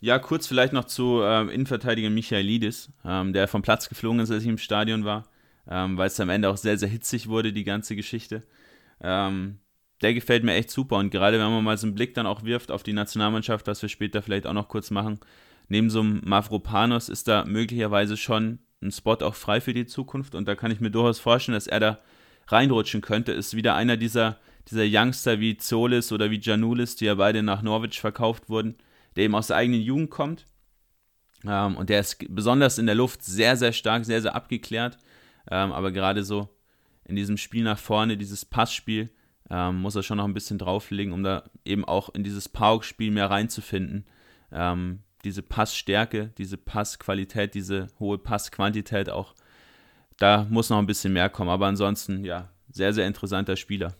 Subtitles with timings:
[0.00, 4.42] Ja, kurz vielleicht noch zu äh, Innenverteidiger Michaelidis, ähm, der vom Platz geflogen ist, als
[4.42, 5.28] ich im Stadion war,
[5.68, 8.42] ähm, weil es am Ende auch sehr, sehr hitzig wurde, die ganze Geschichte.
[9.00, 9.58] Ähm,
[10.02, 12.44] der gefällt mir echt super und gerade wenn man mal so einen Blick dann auch
[12.44, 15.18] wirft auf die Nationalmannschaft, was wir später vielleicht auch noch kurz machen,
[15.68, 20.34] neben so einem Mavropanos ist da möglicherweise schon ein Spot auch frei für die Zukunft
[20.34, 21.98] und da kann ich mir durchaus vorstellen, dass er da
[22.48, 23.32] reinrutschen könnte.
[23.32, 24.38] Ist wieder einer dieser,
[24.68, 28.76] dieser Youngster wie Zolis oder wie Janulis, die ja beide nach Norwich verkauft wurden,
[29.16, 30.46] der eben aus der eigenen Jugend kommt.
[31.46, 34.98] Ähm, und der ist besonders in der Luft sehr, sehr stark, sehr, sehr abgeklärt.
[35.50, 36.48] Ähm, aber gerade so
[37.04, 39.10] in diesem Spiel nach vorne, dieses Passspiel,
[39.48, 43.12] ähm, muss er schon noch ein bisschen drauflegen, um da eben auch in dieses Pauk-Spiel
[43.12, 44.04] mehr reinzufinden.
[44.50, 49.34] Ähm, diese Passstärke, diese Passqualität, diese hohe Passquantität auch,
[50.18, 51.50] da muss noch ein bisschen mehr kommen.
[51.50, 53.94] Aber ansonsten, ja, sehr, sehr interessanter Spieler.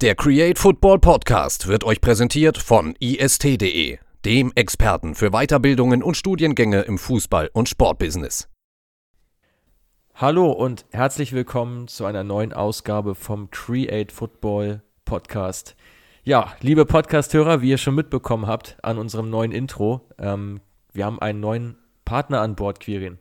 [0.00, 6.82] Der Create Football Podcast wird euch präsentiert von ist.de, dem Experten für Weiterbildungen und Studiengänge
[6.82, 8.48] im Fußball- und Sportbusiness.
[10.14, 15.74] Hallo und herzlich willkommen zu einer neuen Ausgabe vom Create Football Podcast.
[16.22, 20.60] Ja, liebe Podcast-Hörer, wie ihr schon mitbekommen habt an unserem neuen Intro, ähm,
[20.92, 23.18] wir haben einen neuen Partner an Bord, Quirin.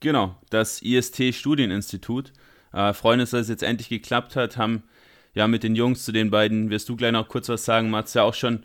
[0.00, 2.32] Genau, das IST Studieninstitut.
[2.72, 4.84] Äh, freuen uns, dass es jetzt endlich geklappt hat, haben
[5.34, 8.14] ja, mit den Jungs zu den beiden, wirst du gleich noch kurz was sagen, Mats,
[8.14, 8.64] ja auch schon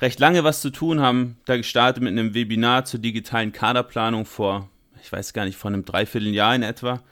[0.00, 4.68] recht lange was zu tun, haben da gestartet mit einem Webinar zur digitalen Kaderplanung vor,
[5.02, 7.02] ich weiß gar nicht, vor einem Dreivierteljahr in etwa,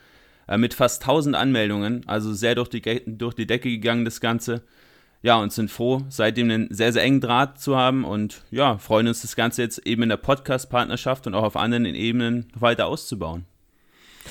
[0.48, 4.62] äh, mit fast 1000 Anmeldungen, also sehr durch die, durch die Decke gegangen das Ganze.
[5.22, 9.08] Ja, und sind froh, seitdem einen sehr, sehr engen Draht zu haben und ja, freuen
[9.08, 13.44] uns, das Ganze jetzt eben in der Podcast-Partnerschaft und auch auf anderen Ebenen weiter auszubauen.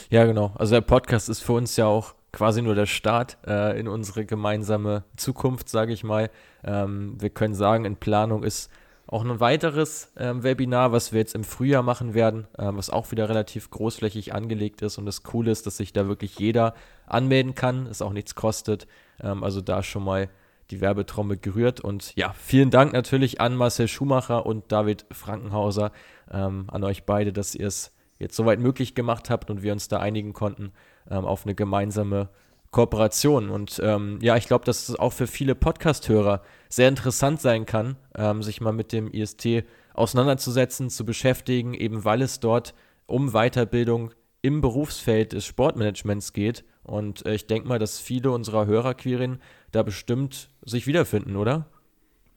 [0.09, 0.53] Ja, genau.
[0.55, 4.25] Also der Podcast ist für uns ja auch quasi nur der Start äh, in unsere
[4.25, 6.29] gemeinsame Zukunft, sage ich mal.
[6.63, 8.69] Ähm, wir können sagen, in Planung ist
[9.07, 13.11] auch ein weiteres ähm, Webinar, was wir jetzt im Frühjahr machen werden, äh, was auch
[13.11, 14.97] wieder relativ großflächig angelegt ist.
[14.97, 16.73] Und das Coole ist, dass sich da wirklich jeder
[17.07, 18.85] anmelden kann, es auch nichts kostet.
[19.23, 20.29] Ähm, also da schon mal
[20.71, 21.79] die Werbetrommel gerührt.
[21.79, 25.93] Und ja, vielen Dank natürlich an Marcel Schumacher und David Frankenhauser,
[26.29, 29.87] ähm, an euch beide, dass ihr es jetzt soweit möglich gemacht habt und wir uns
[29.87, 30.73] da einigen konnten
[31.09, 32.29] ähm, auf eine gemeinsame
[32.71, 33.49] Kooperation.
[33.49, 37.95] Und ähm, ja, ich glaube, dass es auch für viele Podcast-Hörer sehr interessant sein kann,
[38.15, 39.63] ähm, sich mal mit dem IST
[39.93, 42.73] auseinanderzusetzen, zu beschäftigen, eben weil es dort
[43.05, 44.11] um Weiterbildung
[44.41, 46.65] im Berufsfeld des Sportmanagements geht.
[46.83, 49.39] Und äh, ich denke mal, dass viele unserer Hörer, Quirin,
[49.71, 51.67] da bestimmt sich wiederfinden, oder?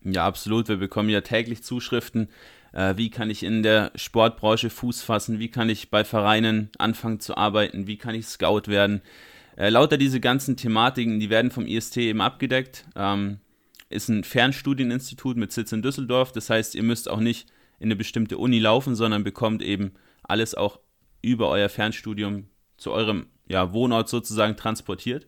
[0.05, 0.69] Ja, absolut.
[0.69, 2.29] Wir bekommen ja täglich Zuschriften.
[2.73, 5.39] Äh, wie kann ich in der Sportbranche Fuß fassen?
[5.39, 7.87] Wie kann ich bei Vereinen anfangen zu arbeiten?
[7.87, 9.03] Wie kann ich Scout werden?
[9.57, 12.85] Äh, lauter diese ganzen Thematiken, die werden vom IST eben abgedeckt.
[12.95, 13.39] Ähm,
[13.91, 16.33] ist ein Fernstudieninstitut mit Sitz in Düsseldorf.
[16.33, 17.49] Das heißt, ihr müsst auch nicht
[17.81, 19.93] in eine bestimmte Uni laufen, sondern bekommt eben
[20.23, 20.79] alles auch
[21.23, 25.27] über euer Fernstudium zu eurem ja, Wohnort sozusagen transportiert.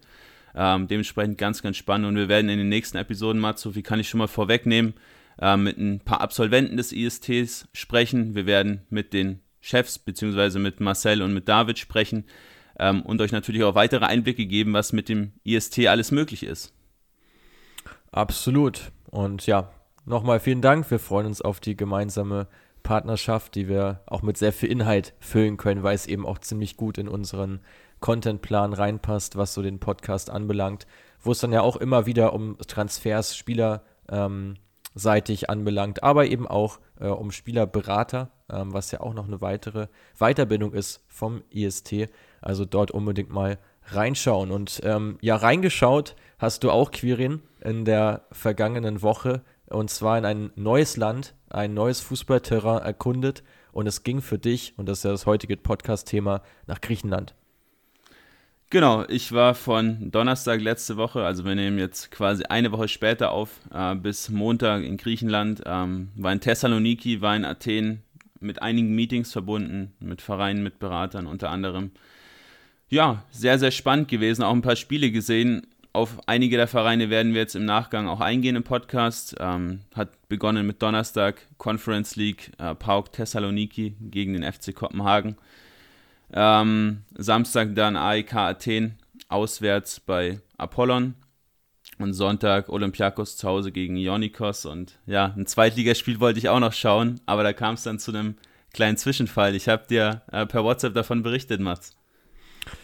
[0.55, 3.83] Ähm, dementsprechend ganz, ganz spannend und wir werden in den nächsten Episoden mal, so wie
[3.83, 4.95] kann ich schon mal vorwegnehmen,
[5.41, 8.35] äh, mit ein paar Absolventen des ISTs sprechen.
[8.35, 10.59] Wir werden mit den Chefs bzw.
[10.59, 12.25] mit Marcel und mit David sprechen
[12.79, 16.73] ähm, und euch natürlich auch weitere Einblicke geben, was mit dem IST alles möglich ist.
[18.13, 18.93] Absolut.
[19.11, 19.71] Und ja,
[20.05, 20.91] nochmal vielen Dank.
[20.91, 22.49] Wir freuen uns auf die gemeinsame
[22.83, 26.77] Partnerschaft, die wir auch mit sehr viel Inhalt füllen können, weil es eben auch ziemlich
[26.77, 27.61] gut in unseren
[28.01, 30.87] Contentplan reinpasst, was so den Podcast anbelangt,
[31.21, 34.57] wo es dann ja auch immer wieder um Transfers, Spieler ähm,
[34.95, 39.89] seitig anbelangt, aber eben auch äh, um Spielerberater, ähm, was ja auch noch eine weitere
[40.19, 42.09] Weiterbildung ist vom IST.
[42.41, 44.51] Also dort unbedingt mal reinschauen.
[44.51, 50.25] Und ähm, ja, reingeschaut hast du auch, Quirin, in der vergangenen Woche und zwar in
[50.25, 53.43] ein neues Land, ein neues Fußballterrain erkundet
[53.73, 57.35] und es ging für dich, und das ist ja das heutige Podcast-Thema, nach Griechenland.
[58.73, 63.33] Genau, ich war von Donnerstag letzte Woche, also wir nehmen jetzt quasi eine Woche später
[63.33, 68.05] auf, äh, bis Montag in Griechenland, ähm, war in Thessaloniki, war in Athen
[68.39, 71.91] mit einigen Meetings verbunden, mit Vereinen, mit Beratern unter anderem.
[72.89, 75.67] Ja, sehr, sehr spannend gewesen, auch ein paar Spiele gesehen.
[75.93, 79.35] Auf einige der Vereine werden wir jetzt im Nachgang auch eingehen im Podcast.
[79.41, 85.37] Ähm, hat begonnen mit Donnerstag, Conference League, äh, PAOK Thessaloniki gegen den FC Kopenhagen.
[86.33, 88.99] Ähm, Samstag dann AEK Athen
[89.29, 91.15] auswärts bei Apollon.
[91.99, 94.65] Und Sonntag Olympiakos zu Hause gegen Ionikos.
[94.65, 98.11] Und ja, ein Zweitligaspiel wollte ich auch noch schauen, aber da kam es dann zu
[98.11, 98.37] einem
[98.73, 99.55] kleinen Zwischenfall.
[99.55, 101.97] Ich habe dir äh, per WhatsApp davon berichtet, Mats.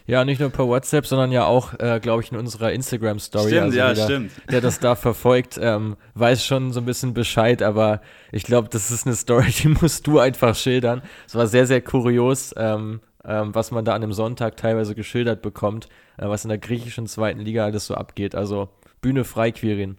[0.06, 3.48] Ja, nicht nur per WhatsApp, sondern ja auch, äh, glaube ich, in unserer Instagram-Story.
[3.48, 4.32] Stimmt, also ja, jeder, stimmt.
[4.50, 8.00] Der das da verfolgt, ähm, weiß schon so ein bisschen Bescheid, aber
[8.32, 11.02] ich glaube, das ist eine Story, die musst du einfach schildern.
[11.26, 15.43] Es war sehr, sehr kurios, ähm, ähm, was man da an einem Sonntag teilweise geschildert
[15.43, 18.34] bekommt, äh, was in der griechischen zweiten Liga alles so abgeht.
[18.34, 18.69] Also
[19.00, 19.99] Bühne frei, Quirin.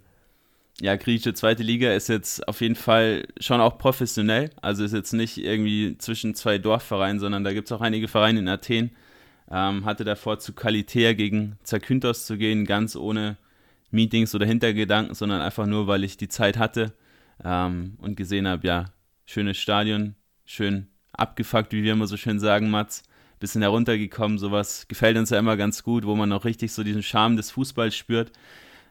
[0.79, 4.51] Ja, griechische zweite Liga ist jetzt auf jeden Fall schon auch professionell.
[4.61, 8.39] Also ist jetzt nicht irgendwie zwischen zwei Dorfvereinen, sondern da gibt es auch einige Vereine
[8.39, 8.91] in Athen,
[9.49, 13.37] ähm, hatte davor zu Kalitea gegen Zakynthos zu gehen, ganz ohne
[13.89, 16.93] Meetings oder Hintergedanken, sondern einfach nur, weil ich die Zeit hatte
[17.43, 18.85] ähm, und gesehen habe, ja,
[19.25, 20.15] schönes Stadion,
[20.45, 23.03] schön abgefuckt, wie wir immer so schön sagen, Mats.
[23.39, 27.03] Bisschen heruntergekommen, sowas gefällt uns ja immer ganz gut, wo man noch richtig so diesen
[27.03, 28.31] Charme des Fußballs spürt.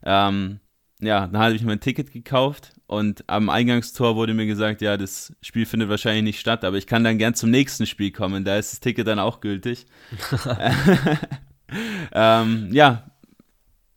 [0.05, 0.61] Ähm,
[1.01, 4.97] ja, dann habe ich mir ein Ticket gekauft und am Eingangstor wurde mir gesagt, ja,
[4.97, 8.45] das Spiel findet wahrscheinlich nicht statt, aber ich kann dann gern zum nächsten Spiel kommen,
[8.45, 9.87] da ist das Ticket dann auch gültig.
[12.13, 13.11] ähm, ja,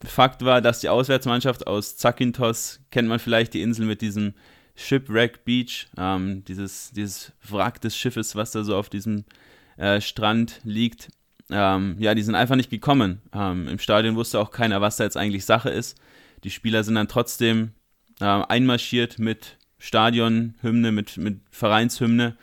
[0.04, 4.34] Fakt war, dass die Auswärtsmannschaft aus Zakynthos, kennt man vielleicht die Insel mit diesem
[4.76, 9.26] Shipwreck Beach, ähm, dieses, dieses Wrack des Schiffes, was da so auf diesem
[9.80, 11.10] äh, Strand liegt.
[11.50, 13.22] Ähm, ja, die sind einfach nicht gekommen.
[13.34, 15.98] Ähm, Im Stadion wusste auch keiner, was da jetzt eigentlich Sache ist.
[16.44, 17.72] Die Spieler sind dann trotzdem
[18.20, 22.36] äh, einmarschiert mit Stadionhymne, mit, mit Vereinshymne,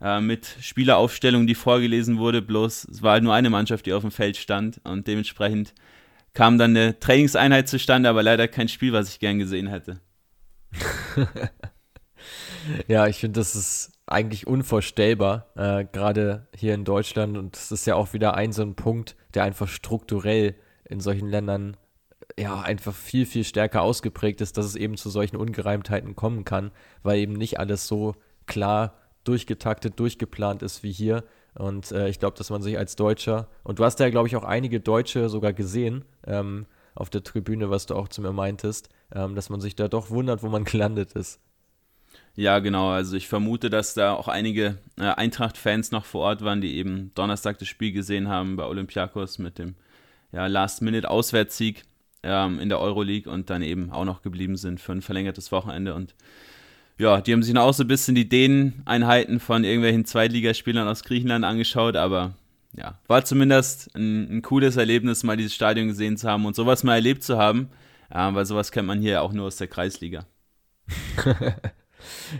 [0.00, 2.42] äh, mit Spieleraufstellung, die vorgelesen wurde.
[2.42, 5.72] Bloß es war halt nur eine Mannschaft, die auf dem Feld stand und dementsprechend
[6.34, 10.00] kam dann eine Trainingseinheit zustande, aber leider kein Spiel, was ich gern gesehen hätte.
[12.88, 17.36] ja, ich finde, das ist eigentlich unvorstellbar, äh, gerade hier in Deutschland.
[17.36, 20.54] Und das ist ja auch wieder ein so ein Punkt, der einfach strukturell
[20.84, 21.76] in solchen Ländern
[22.38, 26.70] ja einfach viel, viel stärker ausgeprägt ist, dass es eben zu solchen Ungereimtheiten kommen kann,
[27.02, 28.14] weil eben nicht alles so
[28.46, 28.94] klar
[29.24, 31.24] durchgetaktet, durchgeplant ist wie hier.
[31.54, 34.36] Und äh, ich glaube, dass man sich als Deutscher, und du hast ja, glaube ich,
[34.36, 38.88] auch einige Deutsche sogar gesehen ähm, auf der Tribüne, was du auch zu mir meintest,
[39.14, 41.40] ähm, dass man sich da doch wundert, wo man gelandet ist.
[42.34, 42.90] Ja, genau.
[42.90, 47.12] Also ich vermute, dass da auch einige äh, Eintracht-Fans noch vor Ort waren, die eben
[47.14, 49.74] Donnerstag das Spiel gesehen haben bei Olympiakos mit dem
[50.32, 51.84] ja, Last-Minute-Auswärtssieg
[52.22, 55.94] ähm, in der Euroleague und dann eben auch noch geblieben sind für ein verlängertes Wochenende.
[55.94, 56.14] Und
[56.98, 61.04] ja, die haben sich noch auch so ein bisschen die Dänen-Einheiten von irgendwelchen Zweitligaspielern aus
[61.04, 62.34] Griechenland angeschaut, aber
[62.74, 66.82] ja, war zumindest ein, ein, cooles Erlebnis, mal dieses Stadion gesehen zu haben und sowas
[66.84, 67.68] mal erlebt zu haben,
[68.08, 70.24] äh, weil sowas kennt man hier auch nur aus der Kreisliga.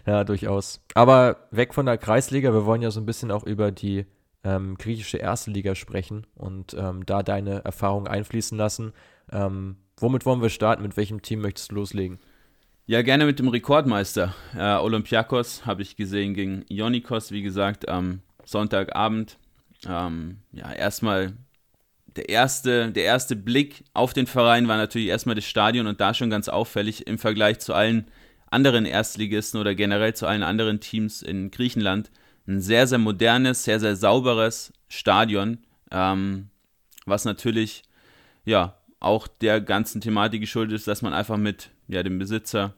[0.06, 0.80] ja, durchaus.
[0.94, 4.06] Aber weg von der Kreisliga, wir wollen ja so ein bisschen auch über die
[4.44, 8.92] ähm, griechische Erste Liga sprechen und ähm, da deine Erfahrungen einfließen lassen.
[9.30, 10.82] Ähm, womit wollen wir starten?
[10.82, 12.18] Mit welchem Team möchtest du loslegen?
[12.86, 14.34] Ja, gerne mit dem Rekordmeister.
[14.56, 19.38] Äh, Olympiakos habe ich gesehen gegen Ionikos, wie gesagt, am Sonntagabend.
[19.88, 21.32] Ähm, ja, erstmal
[22.16, 26.12] der erste, der erste Blick auf den Verein war natürlich erstmal das Stadion und da
[26.12, 28.06] schon ganz auffällig im Vergleich zu allen
[28.52, 32.10] anderen Erstligisten oder generell zu allen anderen Teams in Griechenland.
[32.46, 35.58] Ein sehr, sehr modernes, sehr, sehr sauberes Stadion,
[35.90, 36.48] ähm,
[37.06, 37.82] was natürlich
[38.44, 42.74] ja auch der ganzen Thematik geschuldet ist, dass man einfach mit ja, dem Besitzer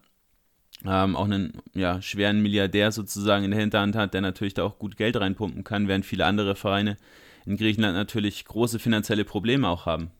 [0.84, 4.78] ähm, auch einen ja, schweren Milliardär sozusagen in der Hinterhand hat, der natürlich da auch
[4.78, 6.96] gut Geld reinpumpen kann, während viele andere Vereine
[7.46, 10.10] in Griechenland natürlich große finanzielle Probleme auch haben.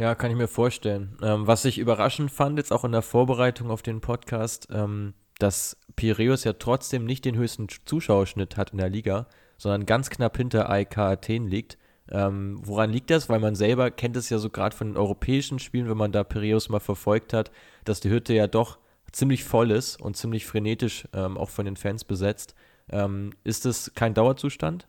[0.00, 1.14] Ja, kann ich mir vorstellen.
[1.20, 5.76] Ähm, was ich überraschend fand, jetzt auch in der Vorbereitung auf den Podcast, ähm, dass
[5.94, 9.26] Piraeus ja trotzdem nicht den höchsten Zuschauerschnitt hat in der Liga,
[9.58, 11.76] sondern ganz knapp hinter AEK Athen liegt.
[12.10, 13.28] Ähm, woran liegt das?
[13.28, 16.24] Weil man selber kennt es ja so gerade von den europäischen Spielen, wenn man da
[16.24, 17.50] Piraeus mal verfolgt hat,
[17.84, 18.78] dass die Hütte ja doch
[19.12, 22.54] ziemlich voll ist und ziemlich frenetisch ähm, auch von den Fans besetzt.
[22.88, 24.88] Ähm, ist das kein Dauerzustand?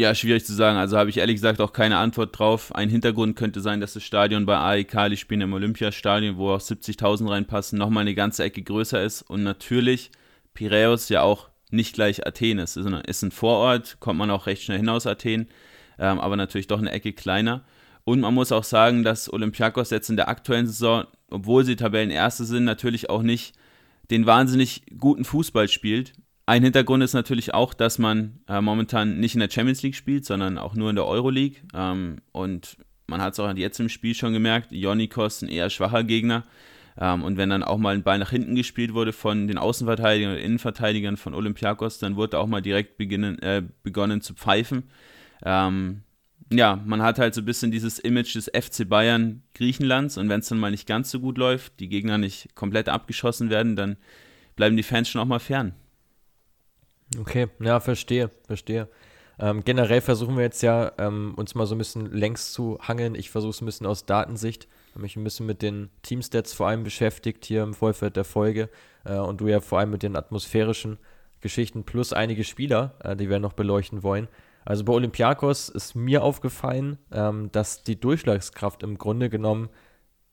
[0.00, 0.78] Ja, schwierig zu sagen.
[0.78, 2.74] Also habe ich ehrlich gesagt auch keine Antwort drauf.
[2.74, 6.60] Ein Hintergrund könnte sein, dass das Stadion bei AEK, die spielen im Olympiastadion, wo auch
[6.62, 9.20] 70.000 reinpassen, nochmal eine ganze Ecke größer ist.
[9.20, 10.10] Und natürlich
[10.54, 12.78] Piraeus ja auch nicht gleich Athen ist.
[12.78, 15.48] Es ist ein Vorort, kommt man auch recht schnell hin aus Athen,
[15.98, 17.62] ähm, aber natürlich doch eine Ecke kleiner.
[18.04, 22.46] Und man muss auch sagen, dass Olympiakos jetzt in der aktuellen Saison, obwohl sie Tabellenerste
[22.46, 23.54] sind, natürlich auch nicht
[24.10, 26.14] den wahnsinnig guten Fußball spielt.
[26.50, 30.24] Ein Hintergrund ist natürlich auch, dass man äh, momentan nicht in der Champions League spielt,
[30.24, 31.58] sondern auch nur in der Euroleague.
[31.72, 32.76] Ähm, und
[33.06, 36.42] man hat es auch jetzt im Spiel schon gemerkt, Ionikos ein eher schwacher Gegner.
[36.98, 40.32] Ähm, und wenn dann auch mal ein Ball nach hinten gespielt wurde von den Außenverteidigern
[40.32, 44.90] oder Innenverteidigern von Olympiakos, dann wurde auch mal direkt beginnen, äh, begonnen zu pfeifen.
[45.44, 46.02] Ähm,
[46.52, 50.40] ja, man hat halt so ein bisschen dieses Image des FC Bayern Griechenlands und wenn
[50.40, 53.98] es dann mal nicht ganz so gut läuft, die Gegner nicht komplett abgeschossen werden, dann
[54.56, 55.76] bleiben die Fans schon auch mal fern.
[57.18, 58.88] Okay, ja, verstehe, verstehe.
[59.38, 63.14] Ähm, generell versuchen wir jetzt ja, ähm, uns mal so ein bisschen längs zu hangeln.
[63.14, 66.68] Ich versuche es ein bisschen aus Datensicht, habe mich ein bisschen mit den Teamstats vor
[66.68, 68.68] allem beschäftigt hier im Vorfeld der Folge
[69.04, 70.98] äh, und du ja vor allem mit den atmosphärischen
[71.40, 74.28] Geschichten plus einige Spieler, äh, die wir noch beleuchten wollen.
[74.66, 79.70] Also bei Olympiakos ist mir aufgefallen, ähm, dass die Durchschlagskraft im Grunde genommen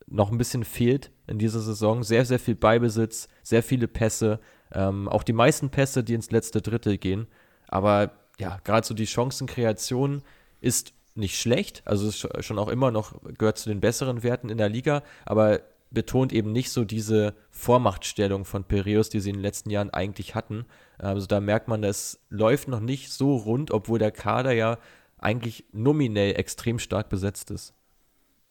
[0.05, 2.03] noch ein bisschen fehlt in dieser Saison.
[2.03, 4.39] Sehr, sehr viel Beibesitz, sehr viele Pässe,
[4.73, 7.27] ähm, auch die meisten Pässe, die ins letzte Drittel gehen.
[7.67, 10.21] Aber ja, gerade so die Chancenkreation
[10.61, 14.57] ist nicht schlecht, also ist schon auch immer noch gehört zu den besseren Werten in
[14.57, 19.41] der Liga, aber betont eben nicht so diese Vormachtstellung von Piraeus, die sie in den
[19.41, 20.65] letzten Jahren eigentlich hatten.
[20.97, 24.77] Also da merkt man, es läuft noch nicht so rund, obwohl der Kader ja
[25.17, 27.73] eigentlich nominell extrem stark besetzt ist.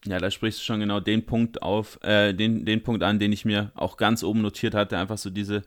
[0.05, 3.31] Ja, da sprichst du schon genau den Punkt auf, äh, den, den Punkt an, den
[3.31, 4.97] ich mir auch ganz oben notiert hatte.
[4.97, 5.63] Einfach so diese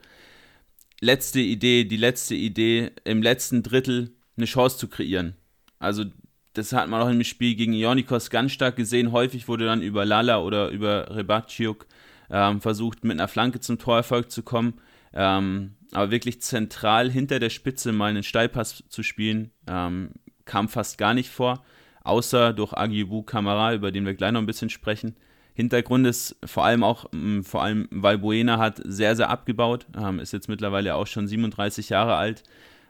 [1.00, 5.34] letzte Idee, die letzte Idee, im letzten Drittel eine Chance zu kreieren.
[5.78, 6.04] Also,
[6.52, 9.12] das hat man auch im Spiel gegen Ionikos ganz stark gesehen.
[9.12, 11.86] Häufig wurde dann über Lala oder über Rebaciuk
[12.28, 14.74] ähm, versucht, mit einer Flanke zum Torerfolg zu kommen.
[15.12, 20.12] Ähm, aber wirklich zentral hinter der Spitze mal einen Steilpass zu spielen, ähm,
[20.44, 21.64] kam fast gar nicht vor,
[22.02, 25.16] außer durch Agibu Kamara, über den wir gleich noch ein bisschen sprechen.
[25.60, 30.32] Hintergrund ist vor allem auch, mm, vor allem Valbuena hat sehr, sehr abgebaut, ähm, ist
[30.32, 32.42] jetzt mittlerweile auch schon 37 Jahre alt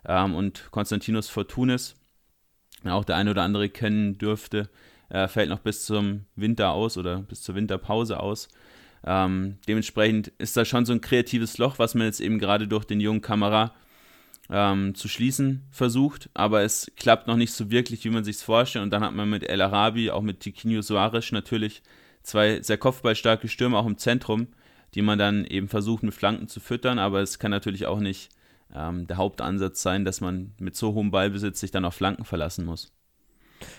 [0.06, 1.96] ähm, und Konstantinos Fortunis,
[2.84, 4.70] auch der eine oder andere kennen dürfte,
[5.08, 8.48] äh, fällt noch bis zum Winter aus oder bis zur Winterpause aus.
[9.04, 12.84] Ähm, dementsprechend ist da schon so ein kreatives Loch, was man jetzt eben gerade durch
[12.84, 13.74] den jungen Kamera
[14.52, 18.82] zu schließen versucht, aber es klappt noch nicht so wirklich, wie man sich es vorstellt.
[18.82, 21.82] Und dann hat man mit El Arabi, auch mit Tiquinho Suarez natürlich
[22.30, 24.48] zwei sehr kopfballstarke Stürmer auch im Zentrum,
[24.94, 28.30] die man dann eben versucht mit Flanken zu füttern, aber es kann natürlich auch nicht
[28.74, 32.64] ähm, der Hauptansatz sein, dass man mit so hohem Ballbesitz sich dann auf Flanken verlassen
[32.64, 32.92] muss.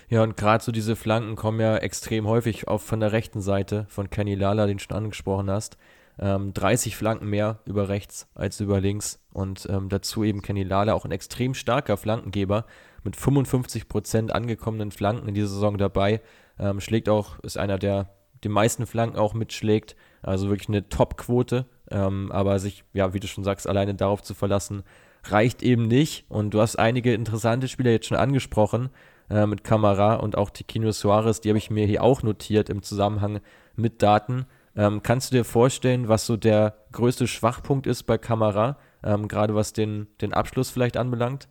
[0.08, 3.86] Ja, und gerade so diese Flanken kommen ja extrem häufig auf von der rechten Seite
[3.88, 5.76] von Kenny Lala, den du schon angesprochen hast.
[6.18, 9.20] Ähm, 30 Flanken mehr über rechts als über links.
[9.32, 12.66] Und ähm, dazu eben Kenny Lala auch ein extrem starker Flankengeber
[13.02, 16.20] mit 55% angekommenen Flanken in dieser Saison dabei.
[16.58, 18.10] Ähm, schlägt auch, ist einer, der
[18.44, 19.96] die meisten Flanken auch mitschlägt.
[20.22, 21.66] Also wirklich eine Top-Quote.
[21.90, 24.82] Ähm, aber sich, ja, wie du schon sagst, alleine darauf zu verlassen,
[25.24, 26.24] reicht eben nicht.
[26.28, 28.90] Und du hast einige interessante Spieler jetzt schon angesprochen
[29.30, 32.82] äh, mit Kamera und auch Tiquino Suarez, die habe ich mir hier auch notiert im
[32.82, 33.40] Zusammenhang
[33.76, 34.46] mit Daten.
[34.76, 39.54] Ähm, kannst du dir vorstellen, was so der größte Schwachpunkt ist bei Kamera, ähm, gerade
[39.54, 41.48] was den, den Abschluss vielleicht anbelangt?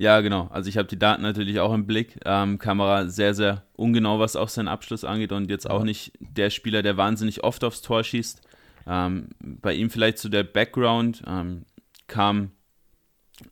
[0.00, 0.48] Ja, genau.
[0.50, 2.18] Also ich habe die Daten natürlich auch im Blick.
[2.24, 6.48] Ähm, Kamera sehr, sehr ungenau, was auch seinen Abschluss angeht und jetzt auch nicht der
[6.48, 8.40] Spieler, der wahnsinnig oft aufs Tor schießt.
[8.86, 11.66] Ähm, bei ihm vielleicht so der Background ähm,
[12.06, 12.52] kam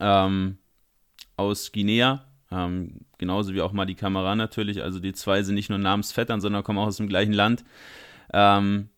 [0.00, 0.56] ähm,
[1.36, 4.82] aus Guinea, ähm, genauso wie auch mal die Kamera natürlich.
[4.82, 7.62] Also die zwei sind nicht nur Namensvettern, sondern kommen auch aus dem gleichen Land.
[8.32, 8.88] Ähm,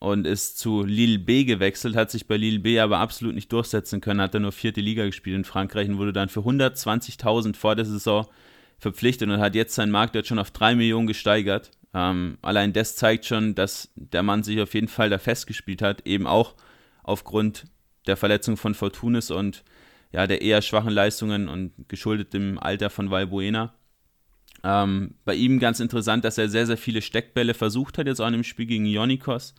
[0.00, 4.00] und ist zu Lille B gewechselt, hat sich bei Lille B aber absolut nicht durchsetzen
[4.00, 7.76] können, hat dann nur vierte Liga gespielt in Frankreich und wurde dann für 120.000 vor
[7.76, 8.26] der Saison
[8.78, 11.70] verpflichtet und hat jetzt seinen Marktwert schon auf 3 Millionen gesteigert.
[11.94, 16.06] Ähm, allein das zeigt schon, dass der Mann sich auf jeden Fall da festgespielt hat,
[16.06, 16.54] eben auch
[17.02, 17.66] aufgrund
[18.06, 19.64] der Verletzung von Fortunis und
[20.12, 23.74] ja, der eher schwachen Leistungen und geschuldet dem Alter von Valbuena.
[24.64, 28.26] Ähm, bei ihm ganz interessant, dass er sehr, sehr viele Steckbälle versucht hat, jetzt auch
[28.26, 29.54] in dem Spiel gegen Ionikos.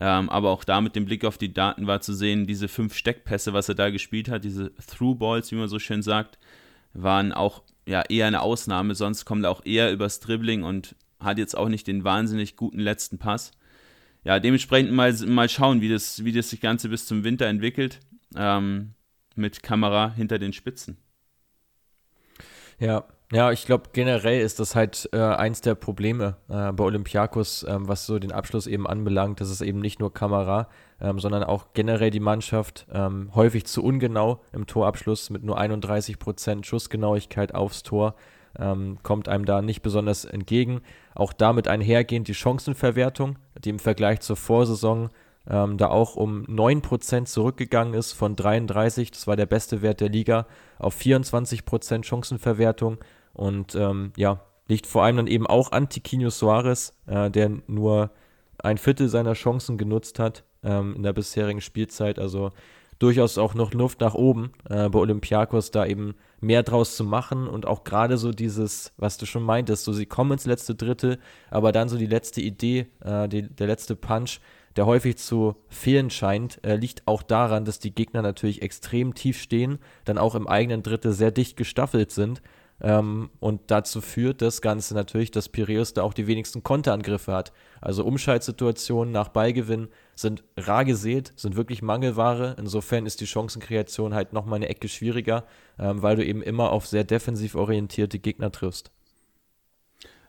[0.00, 2.94] Ähm, aber auch da mit dem Blick auf die Daten war zu sehen, diese fünf
[2.94, 6.38] Steckpässe, was er da gespielt hat, diese Through-Balls, wie man so schön sagt,
[6.94, 8.96] waren auch ja, eher eine Ausnahme.
[8.96, 12.80] Sonst kommt er auch eher übers Dribbling und hat jetzt auch nicht den wahnsinnig guten
[12.80, 13.52] letzten Pass.
[14.24, 18.00] Ja, dementsprechend mal, mal schauen, wie das, wie das Ganze bis zum Winter entwickelt.
[18.34, 18.94] Ähm,
[19.36, 20.96] mit Kamera hinter den Spitzen.
[22.78, 27.64] Ja, ja, ich glaube generell ist das halt äh, eins der Probleme äh, bei Olympiakos,
[27.68, 29.40] ähm, was so den Abschluss eben anbelangt.
[29.40, 30.68] Das ist eben nicht nur Kamera,
[31.00, 36.64] ähm, sondern auch generell die Mannschaft ähm, häufig zu ungenau im Torabschluss mit nur 31%
[36.64, 38.16] Schussgenauigkeit aufs Tor.
[38.58, 40.80] Ähm, kommt einem da nicht besonders entgegen.
[41.14, 45.10] Auch damit einhergehend die Chancenverwertung, die im Vergleich zur Vorsaison
[45.48, 50.08] ähm, da auch um 9% zurückgegangen ist von 33, das war der beste Wert der
[50.08, 50.46] Liga,
[50.78, 52.98] auf 24% Chancenverwertung
[53.32, 58.10] und ähm, ja, liegt vor allem dann eben auch an Tiquinho Suarez, äh, der nur
[58.58, 62.18] ein Viertel seiner Chancen genutzt hat ähm, in der bisherigen Spielzeit.
[62.18, 62.50] Also
[62.98, 67.48] durchaus auch noch Luft nach oben äh, bei Olympiakos, da eben mehr draus zu machen
[67.48, 71.18] und auch gerade so dieses, was du schon meintest, so sie kommen ins letzte Drittel,
[71.50, 74.40] aber dann so die letzte Idee, äh, die, der letzte Punch,
[74.76, 79.40] der häufig zu fehlen scheint, äh, liegt auch daran, dass die Gegner natürlich extrem tief
[79.40, 82.40] stehen, dann auch im eigenen Drittel sehr dicht gestaffelt sind
[82.80, 87.52] ähm, und dazu führt das Ganze natürlich, dass Piraeus da auch die wenigsten Konterangriffe hat.
[87.80, 92.56] Also Umschaltsituationen nach Ballgewinn sind rar gesät, sind wirklich Mangelware.
[92.58, 95.44] Insofern ist die Chancenkreation halt nochmal eine Ecke schwieriger,
[95.78, 98.90] ähm, weil du eben immer auf sehr defensiv orientierte Gegner triffst.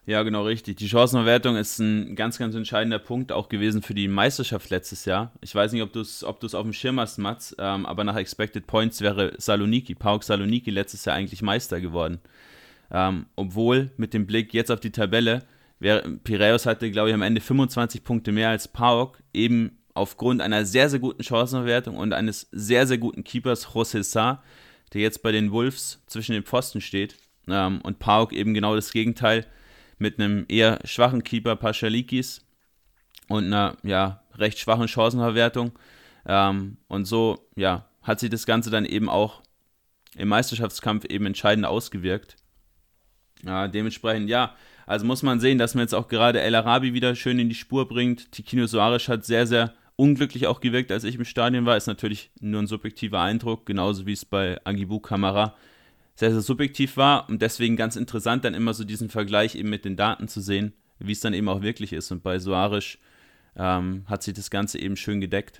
[0.08, 0.77] Ja, genau richtig.
[0.77, 5.31] Die Chancenverwertung ist ein ganz, ganz entscheidender Punkt auch gewesen für die Meisterschaft letztes Jahr.
[5.41, 8.15] Ich weiß nicht, ob du es ob auf dem Schirm hast, Mats, ähm, aber nach
[8.15, 12.20] Expected Points wäre Saloniki, Pauk Saloniki letztes Jahr eigentlich Meister geworden.
[12.89, 15.43] Ähm, obwohl mit dem Blick jetzt auf die Tabelle,
[15.79, 20.65] wär, Piraeus hatte, glaube ich, am Ende 25 Punkte mehr als Pauk, eben aufgrund einer
[20.65, 24.41] sehr, sehr guten Chancenverwertung und eines sehr, sehr guten Keepers, José Sá,
[24.93, 27.17] der jetzt bei den Wolves zwischen den Pfosten steht.
[27.48, 29.46] Ähm, und Pauk eben genau das Gegenteil
[30.01, 32.41] mit einem eher schwachen Keeper Paschalikis
[33.29, 35.72] und einer ja, recht schwachen Chancenverwertung.
[36.25, 39.41] Ähm, und so ja, hat sich das Ganze dann eben auch
[40.15, 42.36] im Meisterschaftskampf eben entscheidend ausgewirkt.
[43.46, 44.55] Ja, dementsprechend, ja,
[44.86, 47.55] also muss man sehen, dass man jetzt auch gerade El Arabi wieder schön in die
[47.55, 48.31] Spur bringt.
[48.31, 51.77] Tikino Soares hat sehr, sehr unglücklich auch gewirkt, als ich im Stadion war.
[51.77, 55.55] Ist natürlich nur ein subjektiver Eindruck, genauso wie es bei Agibu Kamara
[56.15, 59.85] sehr, sehr subjektiv war und deswegen ganz interessant, dann immer so diesen Vergleich eben mit
[59.85, 62.11] den Daten zu sehen, wie es dann eben auch wirklich ist.
[62.11, 62.97] Und bei Soares
[63.55, 65.59] ähm, hat sich das Ganze eben schön gedeckt.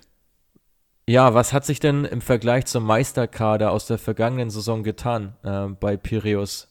[1.08, 5.66] Ja, was hat sich denn im Vergleich zum Meisterkader aus der vergangenen Saison getan äh,
[5.68, 6.68] bei Piraeus?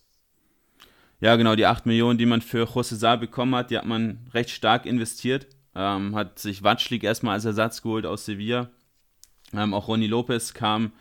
[1.20, 4.28] Ja, genau, die 8 Millionen, die man für José Sá bekommen hat, die hat man
[4.34, 5.48] recht stark investiert.
[5.76, 8.70] Ähm, hat sich Watschlik erstmal als Ersatz geholt aus Sevilla.
[9.54, 10.94] Ähm, auch Ronny Lopez kam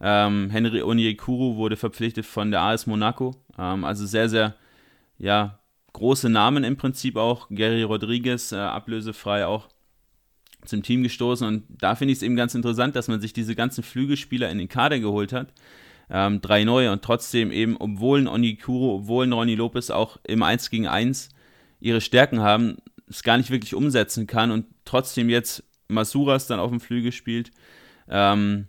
[0.00, 3.34] ähm, Henry Onyekuru wurde verpflichtet von der AS Monaco.
[3.58, 4.54] Ähm, also sehr, sehr
[5.18, 5.58] ja,
[5.92, 7.48] große Namen im Prinzip auch.
[7.50, 9.68] Gary Rodriguez, äh, ablösefrei auch
[10.64, 11.46] zum Team gestoßen.
[11.46, 14.58] Und da finde ich es eben ganz interessant, dass man sich diese ganzen Flügelspieler in
[14.58, 15.52] den Kader geholt hat.
[16.08, 20.42] Ähm, drei neue und trotzdem eben, obwohl ein Onyekuru, obwohl ein Ronny Lopez auch im
[20.42, 21.30] 1 gegen 1
[21.80, 22.76] ihre Stärken haben,
[23.08, 27.50] es gar nicht wirklich umsetzen kann und trotzdem jetzt Masuras dann auf dem Flügel spielt.
[28.08, 28.66] Ähm,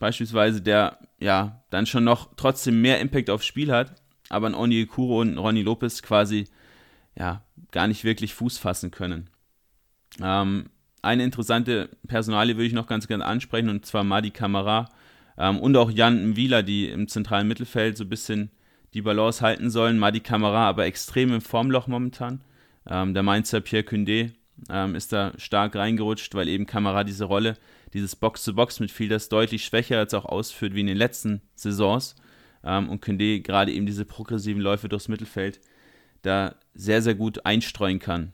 [0.00, 3.94] beispielsweise, der ja dann schon noch trotzdem mehr Impact aufs Spiel hat,
[4.28, 6.46] aber ein Oni Kuro und Ronny Lopez quasi
[7.16, 9.30] ja gar nicht wirklich Fuß fassen können.
[10.20, 10.70] Ähm,
[11.02, 14.88] eine interessante Personalie würde ich noch ganz gerne ansprechen, und zwar Madi Kamara
[15.38, 18.50] ähm, und auch Jan Wieler, die im zentralen Mittelfeld so ein bisschen
[18.94, 19.98] die Balance halten sollen.
[19.98, 22.40] Madi Kamara aber extrem im Formloch momentan.
[22.88, 24.32] Ähm, der Mainzer Pierre Cundé
[24.68, 27.56] ähm, ist da stark reingerutscht, weil eben Kamara diese Rolle
[27.92, 32.16] dieses Box-to-Box mit das deutlich schwächer als auch ausführt wie in den letzten Saisons.
[32.62, 35.60] Ähm, und Kunde gerade eben diese progressiven Läufe durchs Mittelfeld
[36.22, 38.32] da sehr, sehr gut einstreuen kann.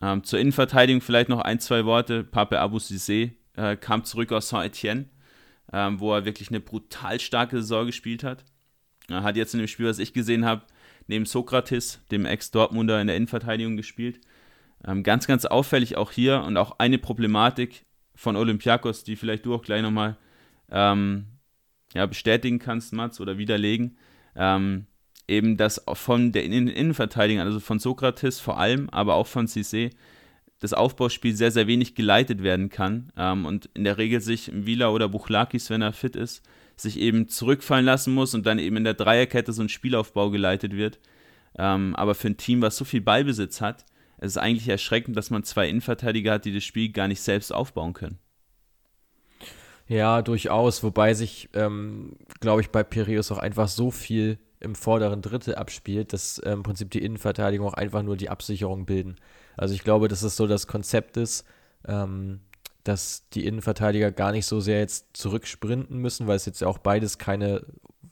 [0.00, 2.24] Ähm, zur Innenverteidigung vielleicht noch ein, zwei Worte.
[2.24, 5.06] Pape Abu Sissé äh, kam zurück aus Saint-Etienne,
[5.72, 8.44] ähm, wo er wirklich eine brutal starke Saison gespielt hat.
[9.08, 10.62] Er hat jetzt in dem Spiel, was ich gesehen habe,
[11.06, 14.20] neben Sokrates, dem Ex-Dortmunder, in der Innenverteidigung gespielt.
[14.84, 17.84] Ähm, ganz, ganz auffällig auch hier und auch eine Problematik,
[18.16, 20.16] von Olympiakos, die vielleicht du auch gleich nochmal
[20.70, 21.26] ähm,
[21.94, 23.96] ja, bestätigen kannst, Mats, oder widerlegen.
[24.34, 24.86] Ähm,
[25.28, 29.90] eben, dass von der Innen Innenverteidigung, also von Sokrates vor allem, aber auch von Cissé,
[30.58, 34.92] das Aufbauspiel sehr, sehr wenig geleitet werden kann ähm, und in der Regel sich Wieler
[34.92, 36.42] oder Buchlakis, wenn er fit ist,
[36.76, 40.74] sich eben zurückfallen lassen muss und dann eben in der Dreierkette so ein Spielaufbau geleitet
[40.74, 40.98] wird.
[41.58, 43.84] Ähm, aber für ein Team, was so viel Ballbesitz hat,
[44.18, 47.52] es ist eigentlich erschreckend, dass man zwei Innenverteidiger hat, die das Spiel gar nicht selbst
[47.52, 48.18] aufbauen können.
[49.88, 50.82] Ja, durchaus.
[50.82, 56.12] Wobei sich, ähm, glaube ich, bei Piraeus auch einfach so viel im vorderen Drittel abspielt,
[56.12, 59.16] dass äh, im Prinzip die Innenverteidigung auch einfach nur die Absicherung bilden.
[59.56, 61.44] Also ich glaube, dass es so das Konzept ist,
[61.86, 62.40] ähm,
[62.84, 66.78] dass die Innenverteidiger gar nicht so sehr jetzt zurücksprinten müssen, weil es jetzt ja auch
[66.78, 67.64] beides keine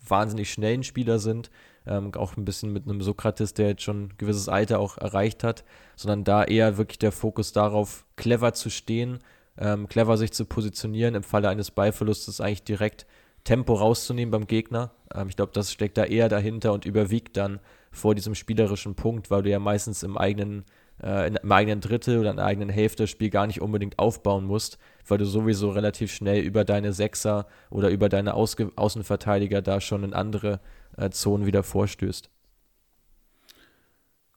[0.06, 1.50] wahnsinnig schnellen Spieler sind,
[1.86, 5.44] ähm, auch ein bisschen mit einem Sokrates, der jetzt schon ein gewisses Alter auch erreicht
[5.44, 5.64] hat,
[5.96, 9.18] sondern da eher wirklich der Fokus darauf, clever zu stehen,
[9.58, 13.06] ähm, clever sich zu positionieren, im Falle eines Ballverlustes eigentlich direkt
[13.44, 14.92] Tempo rauszunehmen beim Gegner.
[15.14, 19.30] Ähm, ich glaube, das steckt da eher dahinter und überwiegt dann vor diesem spielerischen Punkt,
[19.30, 20.64] weil du ja meistens im eigenen
[21.02, 24.44] äh, im eigenen Drittel oder in der eigenen Hälfte das Spiel gar nicht unbedingt aufbauen
[24.44, 29.80] musst, weil du sowieso relativ schnell über deine Sechser oder über deine Ausge Außenverteidiger da
[29.80, 30.60] schon in andere
[30.96, 32.30] äh, Zonen wieder vorstößt.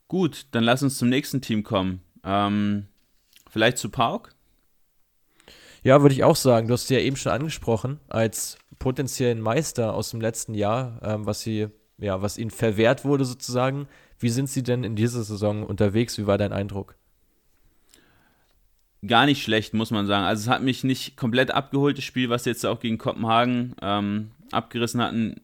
[0.08, 2.00] Gut, dann lass uns zum nächsten Team kommen.
[2.24, 2.86] Ähm,
[3.50, 4.34] vielleicht zu Park?
[5.82, 6.68] Ja, würde ich auch sagen.
[6.68, 11.26] Du hast sie ja eben schon angesprochen, als potenziellen Meister aus dem letzten Jahr, ähm,
[11.26, 11.68] was sie,
[11.98, 13.86] ja, was ihnen verwehrt wurde sozusagen.
[14.18, 16.18] Wie sind sie denn in dieser Saison unterwegs?
[16.18, 16.96] Wie war dein Eindruck?
[19.06, 20.24] Gar nicht schlecht, muss man sagen.
[20.24, 23.76] Also es hat mich nicht komplett abgeholt, das Spiel, was sie jetzt auch gegen Kopenhagen
[23.80, 25.40] ähm, abgerissen hatten.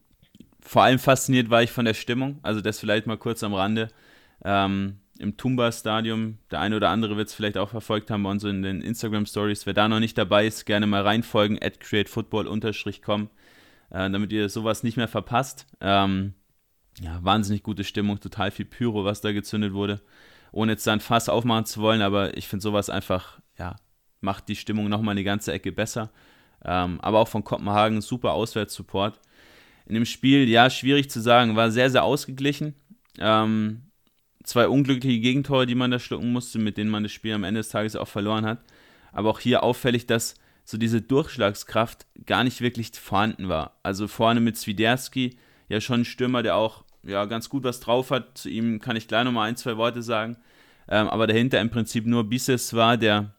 [0.65, 2.39] Vor allem fasziniert war ich von der Stimmung.
[2.43, 3.89] Also das vielleicht mal kurz am Rande.
[4.45, 8.43] Ähm, Im Tumba-Stadium, der eine oder andere wird es vielleicht auch verfolgt haben bei uns
[8.45, 9.67] in den Instagram-Stories.
[9.67, 13.29] Wer da noch nicht dabei ist, gerne mal reinfolgen, at createfootball-com,
[13.91, 15.67] äh, damit ihr sowas nicht mehr verpasst.
[15.81, 16.33] Ähm,
[17.01, 20.01] ja, wahnsinnig gute Stimmung, total viel Pyro, was da gezündet wurde.
[20.51, 23.77] Ohne jetzt dann Fass aufmachen zu wollen, aber ich finde sowas einfach, ja,
[24.21, 26.11] macht die Stimmung nochmal eine ganze Ecke besser.
[26.65, 29.21] Ähm, aber auch von Kopenhagen super Auswärtssupport.
[29.87, 32.75] In dem Spiel, ja, schwierig zu sagen, war sehr, sehr ausgeglichen.
[33.19, 33.83] Ähm,
[34.43, 37.61] zwei unglückliche Gegentore, die man da schlucken musste, mit denen man das Spiel am Ende
[37.61, 38.63] des Tages auch verloren hat.
[39.13, 43.79] Aber auch hier auffällig, dass so diese Durchschlagskraft gar nicht wirklich vorhanden war.
[43.83, 45.37] Also vorne mit Swiderski,
[45.69, 48.39] ja schon ein Stürmer, der auch ja, ganz gut was drauf hat.
[48.39, 50.37] Zu ihm kann ich gleich nochmal ein, zwei Worte sagen.
[50.89, 53.35] Ähm, aber dahinter im Prinzip nur Bisses war, der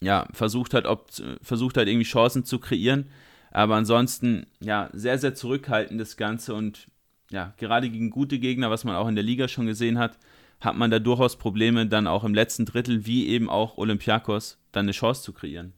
[0.00, 1.10] ja, versucht hat, ob,
[1.42, 3.10] versucht hat, irgendwie Chancen zu kreieren.
[3.50, 6.88] Aber ansonsten, ja, sehr, sehr zurückhaltend das Ganze und
[7.30, 10.18] ja, gerade gegen gute Gegner, was man auch in der Liga schon gesehen hat,
[10.60, 14.86] hat man da durchaus Probleme, dann auch im letzten Drittel, wie eben auch Olympiakos, dann
[14.86, 15.72] eine Chance zu kreieren.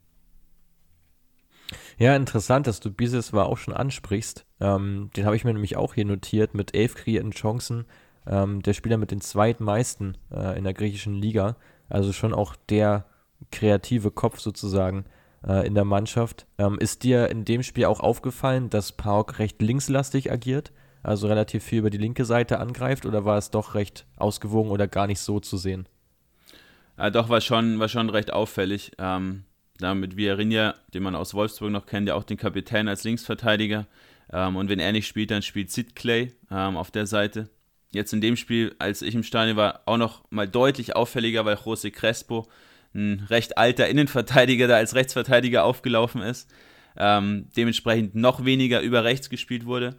[1.98, 4.46] Ja, interessant, dass du Bises war auch schon ansprichst.
[4.60, 7.84] Ähm, den habe ich mir nämlich auch hier notiert mit elf kreierten Chancen.
[8.26, 11.56] Ähm, der Spieler mit den zweitmeisten äh, in der griechischen Liga.
[11.88, 13.06] Also schon auch der
[13.52, 15.04] kreative Kopf sozusagen
[15.46, 16.46] äh, in der Mannschaft.
[16.58, 20.72] Ähm, ist dir in dem Spiel auch aufgefallen, dass Pauk recht linkslastig agiert?
[21.02, 24.86] Also relativ viel über die linke Seite angreift oder war es doch recht ausgewogen oder
[24.86, 25.88] gar nicht so zu sehen?
[26.98, 28.92] Ja, doch, war schon, war schon recht auffällig.
[28.98, 29.44] Ähm,
[29.78, 33.86] da mit Vierinha, den man aus Wolfsburg noch kennt, ja auch den Kapitän als Linksverteidiger.
[34.30, 37.48] Ähm, und wenn er nicht spielt, dann spielt Sid Clay ähm, auf der Seite.
[37.92, 41.56] Jetzt in dem Spiel, als ich im Stadion war, auch noch mal deutlich auffälliger, weil
[41.56, 42.46] José Crespo,
[42.94, 46.50] ein recht alter Innenverteidiger, da als Rechtsverteidiger aufgelaufen ist.
[46.96, 49.96] Ähm, dementsprechend noch weniger über rechts gespielt wurde.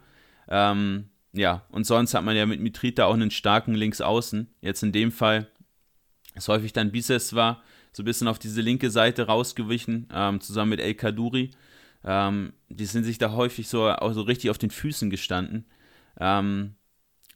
[0.48, 4.54] Ähm, ja, und sonst hat man ja mit Mitrita auch einen starken Linksaußen.
[4.60, 5.48] Jetzt in dem Fall
[6.34, 10.70] ist häufig dann Bises war, so ein bisschen auf diese linke Seite rausgewichen, ähm, zusammen
[10.70, 11.50] mit El Kaduri.
[12.04, 15.66] Ähm, die sind sich da häufig so, auch so richtig auf den Füßen gestanden.
[16.20, 16.74] Ähm,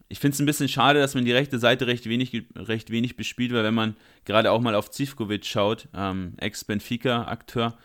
[0.09, 3.16] ich finde es ein bisschen schade, dass man die rechte Seite recht wenig, recht wenig
[3.16, 7.77] bespielt, weil wenn man gerade auch mal auf Zivkovic schaut, ähm, Ex-Benfica-Akteur,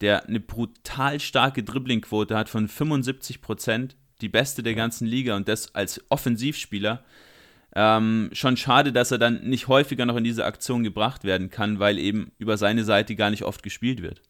[0.00, 5.48] der eine brutal starke Dribblingquote hat von 75 Prozent, die beste der ganzen Liga und
[5.48, 7.02] das als Offensivspieler.
[7.74, 11.78] Ähm, schon schade, dass er dann nicht häufiger noch in diese Aktion gebracht werden kann,
[11.78, 14.22] weil eben über seine Seite gar nicht oft gespielt wird.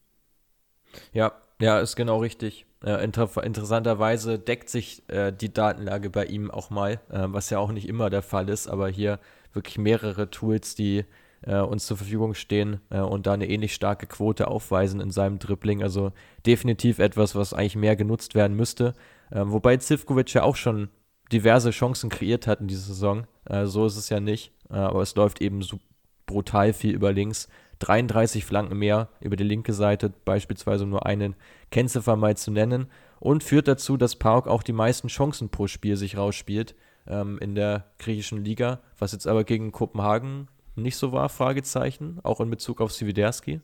[1.12, 2.66] Ja, ja, ist genau richtig.
[2.84, 7.58] Äh, inter interessanterweise deckt sich äh, die Datenlage bei ihm auch mal, äh, was ja
[7.58, 9.18] auch nicht immer der Fall ist, aber hier
[9.52, 11.04] wirklich mehrere Tools, die
[11.42, 15.38] äh, uns zur Verfügung stehen äh, und da eine ähnlich starke Quote aufweisen in seinem
[15.38, 15.82] Dribbling.
[15.82, 16.12] Also
[16.46, 18.94] definitiv etwas, was eigentlich mehr genutzt werden müsste.
[19.32, 20.88] Ähm, wobei Zivkovic ja auch schon
[21.32, 23.26] diverse Chancen kreiert hat in dieser Saison.
[23.44, 24.52] Äh, so ist es ja nicht.
[24.68, 25.80] Aber es läuft eben so
[26.26, 27.48] brutal viel über links.
[27.80, 31.34] 33 Flanken mehr über die linke Seite, beispielsweise nur einen
[31.70, 32.86] Kennziffer mal zu nennen.
[33.18, 36.74] Und führt dazu, dass Park auch die meisten Chancen pro Spiel sich rausspielt
[37.06, 38.80] ähm, in der griechischen Liga.
[38.98, 43.60] Was jetzt aber gegen Kopenhagen nicht so war, Fragezeichen, auch in Bezug auf Sividerski.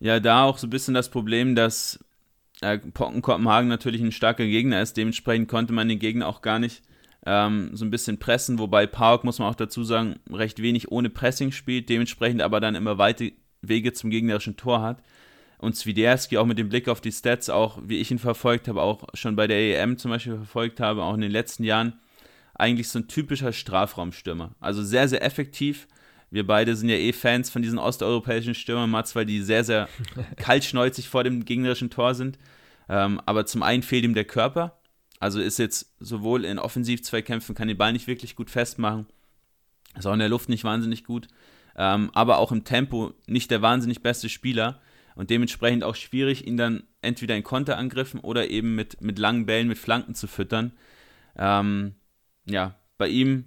[0.00, 1.98] Ja, da auch so ein bisschen das Problem, dass
[2.60, 4.96] äh, Kopenhagen natürlich ein starker Gegner ist.
[4.96, 6.82] Dementsprechend konnte man den Gegner auch gar nicht
[7.26, 8.58] ähm, so ein bisschen pressen.
[8.58, 11.88] Wobei Park, muss man auch dazu sagen, recht wenig ohne Pressing spielt.
[11.88, 15.02] Dementsprechend aber dann immer weite Wege zum gegnerischen Tor hat.
[15.58, 18.82] Und Swiderski auch mit dem Blick auf die Stats, auch wie ich ihn verfolgt habe,
[18.82, 21.94] auch schon bei der EM zum Beispiel verfolgt habe, auch in den letzten Jahren,
[22.54, 24.54] eigentlich so ein typischer Strafraumstürmer.
[24.60, 25.88] Also sehr, sehr effektiv.
[26.30, 29.88] Wir beide sind ja eh Fans von diesen osteuropäischen Stürmern, Mats, weil die sehr, sehr
[30.36, 32.38] kaltschnäuzig vor dem gegnerischen Tor sind.
[32.88, 34.78] Ähm, aber zum einen fehlt ihm der Körper.
[35.18, 39.06] Also ist jetzt sowohl in Offensivzweikämpfen, kann den Ball nicht wirklich gut festmachen,
[39.96, 41.28] ist auch in der Luft nicht wahnsinnig gut,
[41.76, 44.80] ähm, aber auch im Tempo nicht der wahnsinnig beste Spieler
[45.14, 49.68] und dementsprechend auch schwierig, ihn dann entweder in Konterangriffen oder eben mit, mit langen Bällen,
[49.68, 50.72] mit Flanken zu füttern.
[51.36, 51.94] Ähm,
[52.44, 53.44] ja, bei ihm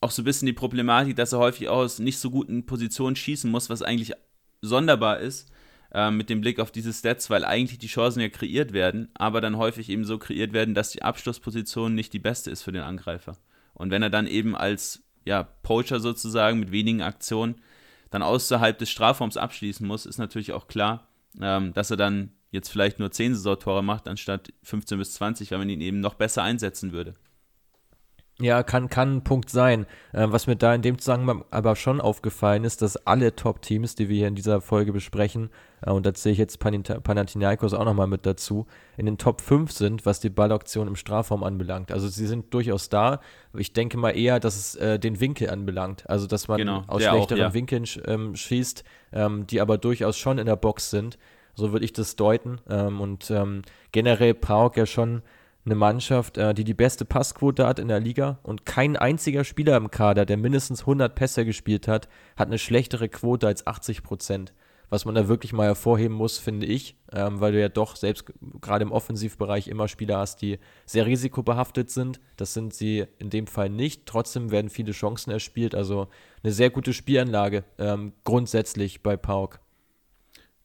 [0.00, 3.50] auch so ein bisschen die Problematik, dass er häufig aus nicht so guten Positionen schießen
[3.50, 4.12] muss, was eigentlich
[4.60, 5.50] sonderbar ist
[5.92, 9.40] äh, mit dem Blick auf diese Stats, weil eigentlich die Chancen ja kreiert werden, aber
[9.40, 12.82] dann häufig eben so kreiert werden, dass die Abschlussposition nicht die beste ist für den
[12.82, 13.36] Angreifer.
[13.74, 17.56] Und wenn er dann eben als ja, Poacher sozusagen mit wenigen Aktionen
[18.10, 21.08] dann außerhalb des Strafraums abschließen muss, ist natürlich auch klar,
[21.40, 25.58] ähm, dass er dann jetzt vielleicht nur 10 Saisontore macht, anstatt 15 bis 20, weil
[25.58, 27.14] man ihn eben noch besser einsetzen würde.
[28.38, 29.86] Ja, kann, kann ein Punkt sein.
[30.12, 34.10] Äh, was mir da in dem Zusammenhang aber schon aufgefallen ist, dass alle Top-Teams, die
[34.10, 35.48] wir hier in dieser Folge besprechen,
[35.80, 38.66] äh, und da zähle ich jetzt Panathinaikos auch nochmal mit dazu,
[38.98, 41.90] in den Top 5 sind, was die Ballaktion im Strafraum anbelangt.
[41.90, 43.20] Also sie sind durchaus da.
[43.54, 46.08] Ich denke mal eher, dass es äh, den Winkel anbelangt.
[46.08, 47.54] Also dass man genau, aus schlechteren auch, ja.
[47.54, 51.16] Winkeln ähm, schießt, ähm, die aber durchaus schon in der Box sind.
[51.54, 52.60] So würde ich das deuten.
[52.68, 55.22] Ähm, und ähm, generell Pauk ja schon
[55.66, 59.76] eine Mannschaft, äh, die die beste Passquote hat in der Liga und kein einziger Spieler
[59.76, 64.54] im Kader, der mindestens 100 Pässe gespielt hat, hat eine schlechtere Quote als 80 Prozent.
[64.88, 68.32] Was man da wirklich mal hervorheben muss, finde ich, ähm, weil du ja doch selbst
[68.60, 72.20] gerade im Offensivbereich immer Spieler hast, die sehr risikobehaftet sind.
[72.36, 74.06] Das sind sie in dem Fall nicht.
[74.06, 75.74] Trotzdem werden viele Chancen erspielt.
[75.74, 76.06] Also
[76.44, 79.58] eine sehr gute Spielanlage ähm, grundsätzlich bei Pauk.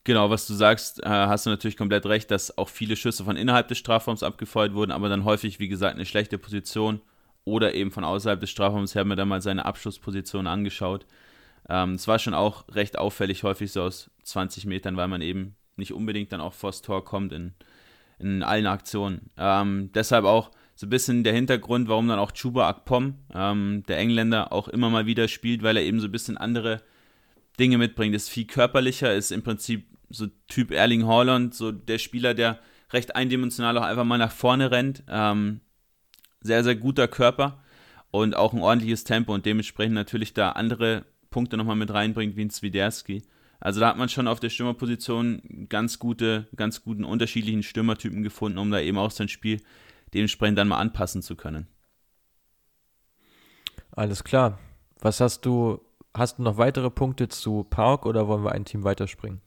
[0.03, 3.35] Genau, was du sagst, äh, hast du natürlich komplett recht, dass auch viele Schüsse von
[3.35, 7.01] innerhalb des Strafraums abgefeuert wurden, aber dann häufig, wie gesagt, eine schlechte Position
[7.45, 8.91] oder eben von außerhalb des Strafraums.
[8.91, 11.05] Ich habe mir da mal seine Abschlussposition angeschaut.
[11.69, 15.55] Ähm, es war schon auch recht auffällig, häufig so aus 20 Metern, weil man eben
[15.75, 17.53] nicht unbedingt dann auch vors Tor kommt in,
[18.17, 19.29] in allen Aktionen.
[19.37, 23.99] Ähm, deshalb auch so ein bisschen der Hintergrund, warum dann auch Chuba Akpom, ähm, der
[23.99, 26.81] Engländer, auch immer mal wieder spielt, weil er eben so ein bisschen andere
[27.59, 28.15] Dinge mitbringt.
[28.15, 32.59] Ist viel körperlicher, ist im Prinzip so Typ Erling Haaland, so der Spieler, der
[32.91, 35.03] recht eindimensional auch einfach mal nach vorne rennt.
[35.07, 35.61] Ähm,
[36.41, 37.63] sehr, sehr guter Körper
[38.09, 42.45] und auch ein ordentliches Tempo und dementsprechend natürlich da andere Punkte nochmal mit reinbringt, wie
[42.45, 43.23] ein Zwiderski.
[43.59, 48.57] Also da hat man schon auf der Stürmerposition ganz gute, ganz guten unterschiedlichen Stürmertypen gefunden,
[48.57, 49.61] um da eben auch sein Spiel
[50.13, 51.67] dementsprechend dann mal anpassen zu können.
[53.91, 54.59] Alles klar.
[54.99, 55.79] Was hast du,
[56.13, 59.41] hast du noch weitere Punkte zu Park oder wollen wir ein Team weiterspringen?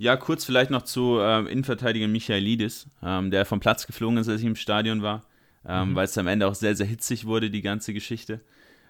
[0.00, 4.40] Ja, kurz vielleicht noch zu ähm, Innenverteidiger Michaelidis, ähm, der vom Platz geflogen ist, als
[4.40, 5.26] ich im Stadion war,
[5.68, 5.94] ähm, mhm.
[5.94, 8.40] weil es am Ende auch sehr, sehr hitzig wurde, die ganze Geschichte.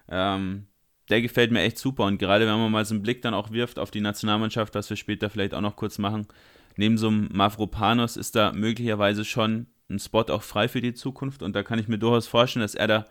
[0.08, 0.68] Ähm,
[1.08, 3.50] der gefällt mir echt super und gerade wenn man mal so einen Blick dann auch
[3.50, 6.28] wirft auf die Nationalmannschaft, was wir später vielleicht auch noch kurz machen,
[6.76, 11.42] neben so einem Mavropanos ist da möglicherweise schon ein Spot auch frei für die Zukunft
[11.42, 13.06] und da kann ich mir durchaus vorstellen, dass er da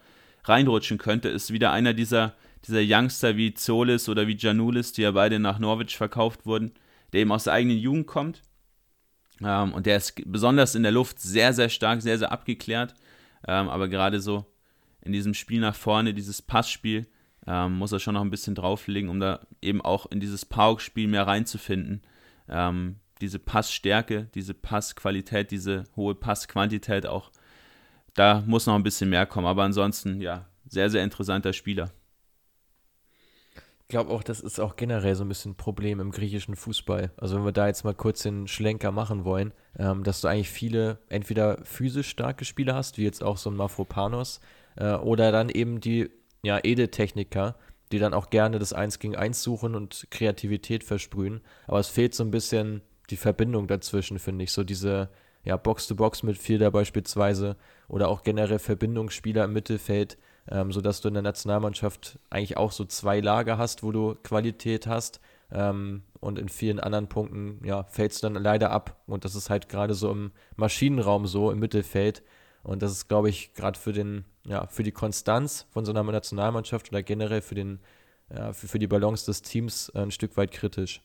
[0.46, 1.28] reinrutschen könnte.
[1.28, 2.34] Ist wieder einer dieser,
[2.66, 6.72] dieser Youngster wie Zolis oder wie Janulis, die ja beide nach Norwich verkauft wurden
[7.14, 8.42] der eben aus der eigenen Jugend kommt.
[9.42, 12.94] Ähm, und der ist besonders in der Luft sehr, sehr stark, sehr, sehr abgeklärt.
[13.48, 14.46] Ähm, aber gerade so
[15.02, 17.08] in diesem Spiel nach vorne, dieses Passspiel,
[17.48, 21.08] ähm, muss er schon noch ein bisschen drauflegen, um da eben auch in dieses Pauk-Spiel
[21.08, 22.02] mehr reinzufinden.
[22.48, 27.32] Ähm, diese Passstärke, diese Passqualität, diese hohe Passquantität auch,
[28.14, 29.48] da muss noch ein bisschen mehr kommen.
[29.48, 31.92] Aber ansonsten, ja, sehr, sehr interessanter Spieler.
[33.90, 37.12] Ich glaube auch, das ist auch generell so ein bisschen ein Problem im griechischen Fußball.
[37.18, 40.52] Also wenn wir da jetzt mal kurz den Schlenker machen wollen, ähm, dass du eigentlich
[40.52, 44.42] viele entweder physisch starke Spieler hast, wie jetzt auch so ein Mafropanos,
[44.76, 46.12] äh, oder dann eben die
[46.44, 47.56] ja, Edeltechniker,
[47.92, 51.42] die dann auch gerne das Eins gegen Eins suchen und Kreativität versprühen.
[51.66, 54.52] Aber es fehlt so ein bisschen die Verbindung dazwischen, finde ich.
[54.52, 55.10] So diese
[55.44, 60.20] ja, Box-to-Box-Midfielder beispielsweise oder auch generell Verbindungsspieler im Mittelfeld,
[60.52, 64.88] ähm, sodass du in der Nationalmannschaft eigentlich auch so zwei Lager hast, wo du Qualität
[64.88, 65.20] hast.
[65.52, 69.02] Ähm, und in vielen anderen Punkten ja, fällst du dann leider ab.
[69.08, 72.24] Und das ist halt gerade so im Maschinenraum so, im Mittelfeld.
[72.64, 73.94] Und das ist, glaube ich, gerade für
[74.46, 77.80] ja, für die Konstanz von so einer Nationalmannschaft oder generell für den,
[78.34, 81.02] ja, für, für die Balance des Teams ein Stück weit kritisch.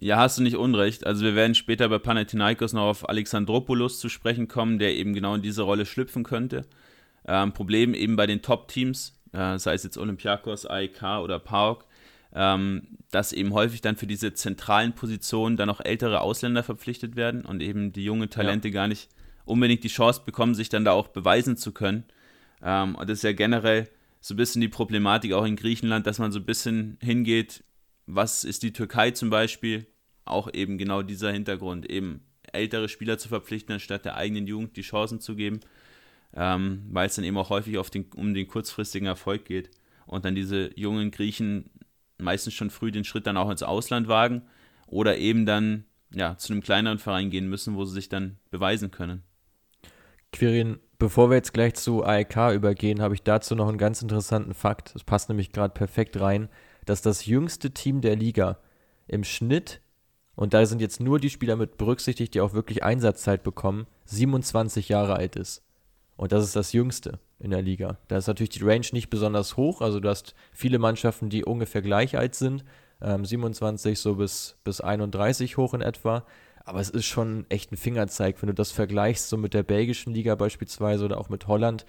[0.00, 1.06] Ja, hast du nicht unrecht.
[1.06, 5.34] Also wir werden später bei Panathinaikos noch auf Alexandropoulos zu sprechen kommen, der eben genau
[5.34, 6.66] in diese Rolle schlüpfen könnte.
[7.28, 11.84] Ähm, Problem eben bei den Top-Teams, äh, sei es jetzt Olympiakos, AEK oder PAOK,
[12.34, 17.44] ähm, dass eben häufig dann für diese zentralen Positionen dann auch ältere Ausländer verpflichtet werden
[17.44, 18.74] und eben die jungen Talente ja.
[18.74, 19.10] gar nicht
[19.44, 22.04] unbedingt die Chance bekommen, sich dann da auch beweisen zu können.
[22.62, 23.90] Ähm, und das ist ja generell
[24.22, 27.62] so ein bisschen die Problematik auch in Griechenland, dass man so ein bisschen hingeht,
[28.06, 29.86] was ist die Türkei zum Beispiel?
[30.24, 34.82] Auch eben genau dieser Hintergrund, eben ältere Spieler zu verpflichten, anstatt der eigenen Jugend die
[34.82, 35.60] Chancen zu geben
[36.34, 39.70] ähm, weil es dann eben auch häufig den, um den kurzfristigen Erfolg geht.
[40.06, 41.70] Und dann diese jungen Griechen
[42.18, 44.42] meistens schon früh den Schritt dann auch ins Ausland wagen
[44.86, 48.90] oder eben dann ja, zu einem kleineren Verein gehen müssen, wo sie sich dann beweisen
[48.90, 49.22] können.
[50.32, 54.54] Quirin, bevor wir jetzt gleich zu AEK übergehen, habe ich dazu noch einen ganz interessanten
[54.54, 54.94] Fakt.
[54.94, 56.48] Das passt nämlich gerade perfekt rein,
[56.84, 58.58] dass das jüngste Team der Liga
[59.06, 59.80] im Schnitt,
[60.34, 64.88] und da sind jetzt nur die Spieler mit berücksichtigt, die auch wirklich Einsatzzeit bekommen, 27
[64.88, 65.62] Jahre alt ist.
[66.18, 67.96] Und das ist das Jüngste in der Liga.
[68.08, 69.80] Da ist natürlich die Range nicht besonders hoch.
[69.80, 72.64] Also du hast viele Mannschaften, die ungefähr gleich alt sind.
[73.00, 76.26] ähm, 27 so bis, bis 31 hoch in etwa.
[76.64, 80.12] Aber es ist schon echt ein Fingerzeig, wenn du das vergleichst, so mit der belgischen
[80.12, 81.86] Liga beispielsweise oder auch mit Holland.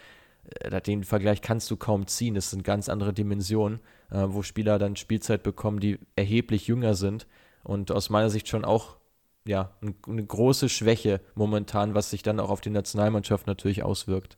[0.60, 2.36] Äh, den Vergleich kannst du kaum ziehen.
[2.36, 3.80] Das sind ganz andere Dimensionen,
[4.12, 7.26] äh, wo Spieler dann Spielzeit bekommen, die erheblich jünger sind.
[7.64, 8.99] Und aus meiner Sicht schon auch
[9.46, 14.38] ja, eine große Schwäche momentan, was sich dann auch auf die Nationalmannschaft natürlich auswirkt.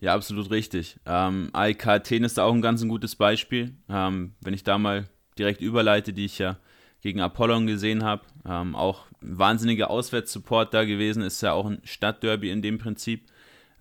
[0.00, 0.98] Ja, absolut richtig.
[1.06, 3.74] Ähm, AEK Athen ist da auch ein ganz ein gutes Beispiel.
[3.88, 6.56] Ähm, wenn ich da mal direkt überleite, die ich ja
[7.02, 12.50] gegen Apollon gesehen habe, ähm, auch wahnsinniger Auswärtssupport da gewesen, ist ja auch ein Stadtderby
[12.50, 13.26] in dem Prinzip.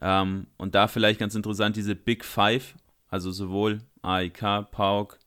[0.01, 2.75] Ähm, und da vielleicht ganz interessant diese Big Five,
[3.09, 5.19] also sowohl AEK, PAOK,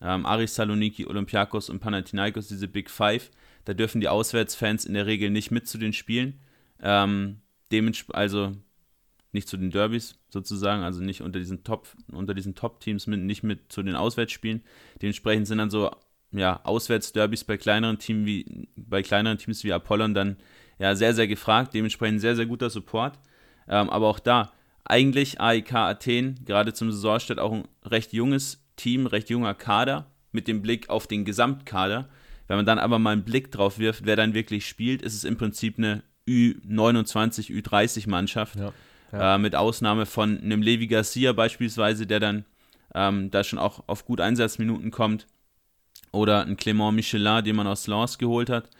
[0.00, 3.30] ähm, Aris Saloniki, Olympiakos und Panathinaikos, diese Big Five,
[3.66, 6.40] da dürfen die Auswärtsfans in der Regel nicht mit zu den Spielen.
[6.80, 7.42] Ähm,
[8.12, 8.52] also
[9.32, 13.42] nicht zu den Derbys sozusagen, also nicht unter diesen Top, unter diesen Top-Teams mit, nicht
[13.42, 14.62] mit zu den Auswärtsspielen.
[15.02, 15.90] Dementsprechend sind dann so
[16.32, 20.36] ja, Auswärtsderbys bei kleineren Teams wie bei kleineren Teams wie Apollon dann
[20.78, 23.18] ja sehr, sehr gefragt, dementsprechend sehr, sehr guter Support.
[23.68, 24.52] Ähm, aber auch da,
[24.84, 30.46] eigentlich AIK Athen, gerade zum Saisonstart auch ein recht junges Team, recht junger Kader mit
[30.46, 32.08] dem Blick auf den Gesamtkader.
[32.48, 35.24] Wenn man dann aber mal einen Blick drauf wirft, wer dann wirklich spielt, ist es
[35.24, 38.56] im Prinzip eine Ü29, Ü30-Mannschaft.
[38.56, 38.72] Ja,
[39.12, 39.34] ja.
[39.34, 42.44] äh, mit Ausnahme von einem Levi Garcia beispielsweise, der dann
[42.94, 45.26] ähm, da schon auch auf gut Einsatzminuten kommt.
[46.12, 48.70] Oder ein Clément Michelin, den man aus Lens geholt hat.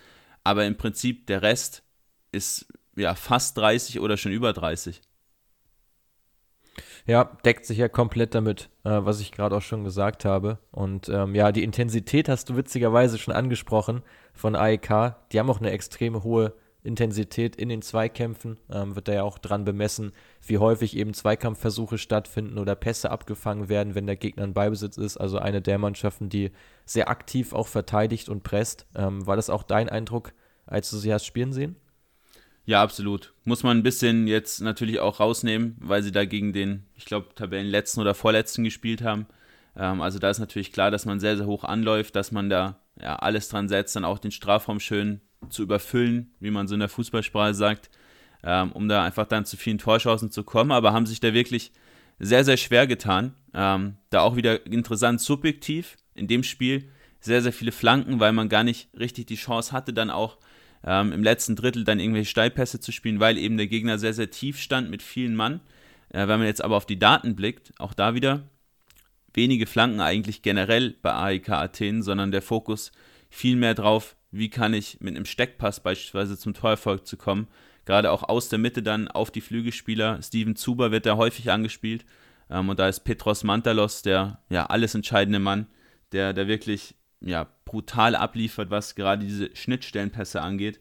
[0.45, 1.83] Aber im Prinzip der Rest
[2.33, 5.01] ist ja fast 30 oder schon über 30.
[7.07, 10.59] Ja, deckt sich ja komplett damit, äh, was ich gerade auch schon gesagt habe.
[10.73, 14.03] Und ähm, ja, die Intensität hast du witzigerweise schon angesprochen
[14.35, 15.15] von AEK.
[15.31, 18.59] Die haben auch eine extrem hohe Intensität in den Zweikämpfen.
[18.73, 20.13] Ähm, wird da ja auch dran bemessen,
[20.45, 25.17] wie häufig eben Zweikampfversuche stattfinden oder Pässe abgefangen werden, wenn der Gegner in Beibesitz ist.
[25.17, 26.51] Also eine der Mannschaften, die
[26.87, 28.87] sehr aktiv auch verteidigt und presst.
[28.97, 30.33] Ähm, war das auch dein Eindruck,
[30.67, 31.77] als du sie hast spielen sehen?
[32.67, 33.33] Ja, absolut.
[33.45, 37.29] Muss man ein bisschen jetzt natürlich auch rausnehmen, weil sie da gegen den, ich glaube,
[37.35, 39.27] Tabellenletzten oder Vorletzten gespielt haben.
[39.77, 42.81] Ähm, also da ist natürlich klar, dass man sehr, sehr hoch anläuft, dass man da
[43.01, 46.81] ja, alles dran setzt, dann auch den Strafraum schön zu überfüllen, wie man so in
[46.81, 47.89] der Fußballsprache sagt,
[48.43, 50.73] ähm, um da einfach dann zu vielen Torchancen zu kommen.
[50.73, 51.71] Aber haben sich da wirklich
[52.19, 53.35] sehr, sehr schwer getan.
[53.55, 58.49] Ähm, da auch wieder interessant subjektiv in dem Spiel sehr, sehr viele Flanken, weil man
[58.49, 60.39] gar nicht richtig die Chance hatte, dann auch
[60.87, 64.31] ähm, im letzten Drittel dann irgendwelche Steilpässe zu spielen, weil eben der Gegner sehr, sehr
[64.31, 65.61] tief stand mit vielen Mann.
[66.11, 68.49] Äh, wenn man jetzt aber auf die Daten blickt, auch da wieder
[69.35, 72.93] wenige Flanken eigentlich generell bei AEK Athen, sondern der Fokus
[73.29, 77.49] viel mehr drauf, wie kann ich mit einem Steckpass beispielsweise zum Torerfolg zu kommen.
[77.85, 80.21] Gerade auch aus der Mitte dann auf die Flügelspieler.
[80.23, 82.05] Steven Zuber wird da häufig angespielt.
[82.49, 85.67] Ähm, und da ist Petros Mantalos der ja alles entscheidende Mann,
[86.13, 86.95] der, der wirklich
[87.27, 90.81] ja, brutal abliefert, was gerade diese Schnittstellenpässe angeht.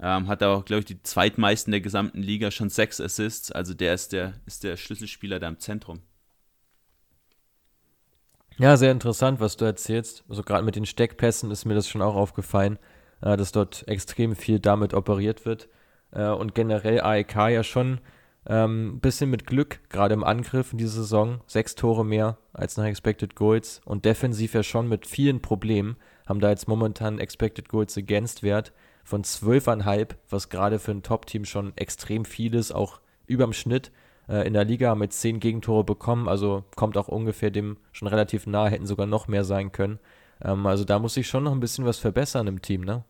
[0.00, 3.50] Ähm, hat auch, glaube ich, die zweitmeisten der gesamten Liga, schon sechs Assists.
[3.50, 6.00] Also der ist der, ist der Schlüsselspieler da im Zentrum.
[8.58, 10.24] Ja, sehr interessant, was du erzählst.
[10.28, 12.78] Also gerade mit den Steckpässen ist mir das schon auch aufgefallen,
[13.22, 15.68] äh, dass dort extrem viel damit operiert wird.
[16.12, 18.00] Äh, und generell AEK ja schon
[18.46, 21.40] ähm, bisschen mit Glück, gerade im Angriff in dieser Saison.
[21.46, 25.96] Sechs Tore mehr als nach Expected Goals und defensiv ja schon mit vielen Problemen.
[26.26, 28.72] Haben da jetzt momentan Expected Goals Against Wert
[29.04, 33.90] von 12,5, was gerade für ein Top-Team schon extrem viel ist, auch überm Schnitt.
[34.28, 38.08] Äh, in der Liga haben wir 10 Gegentore bekommen, also kommt auch ungefähr dem schon
[38.08, 39.98] relativ nahe, hätten sogar noch mehr sein können.
[40.42, 43.04] Ähm, also da muss ich schon noch ein bisschen was verbessern im Team, ne?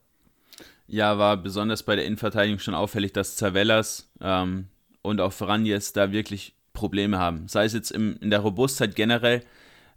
[0.87, 4.69] Ja, war besonders bei der Innenverteidigung schon auffällig, dass Zavellas ähm,
[5.03, 7.49] und auch Franjes da wirklich Probleme haben.
[7.49, 9.43] Sei es jetzt im, in der Robustheit generell,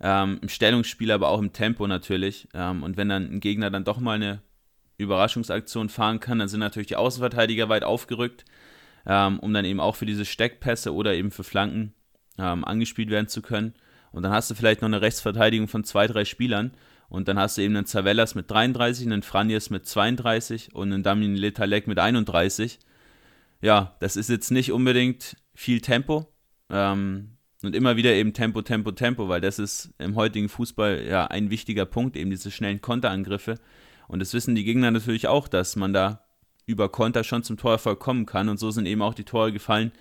[0.02, 2.48] ähm, im Stellungsspiel, aber auch im Tempo natürlich.
[2.54, 4.42] Ähm, und wenn dann ein Gegner dann doch mal eine
[4.98, 8.46] Überraschungsaktion fahren kann, dann sind natürlich die Außenverteidiger weit aufgerückt,
[9.06, 11.94] ähm, um dann eben auch für diese Steckpässe oder eben für Flanken
[12.38, 13.74] ähm, angespielt werden zu können.
[14.12, 16.72] Und dann hast du vielleicht noch eine Rechtsverteidigung von zwei, drei Spielern.
[17.08, 21.04] Und dann hast du eben einen Zavellas mit 33, einen Franjes mit 32 und einen
[21.04, 22.80] Damien Letalek mit 31
[23.62, 26.28] ja, das ist jetzt nicht unbedingt viel Tempo.
[26.70, 31.28] Ähm, und immer wieder eben Tempo, Tempo, Tempo, weil das ist im heutigen Fußball ja
[31.28, 33.60] ein wichtiger Punkt, eben diese schnellen Konterangriffe.
[34.08, 36.26] Und das wissen die Gegner natürlich auch, dass man da
[36.66, 38.50] über Konter schon zum Torerfolg kommen kann.
[38.50, 39.92] Und so sind eben auch die Tore gefallen.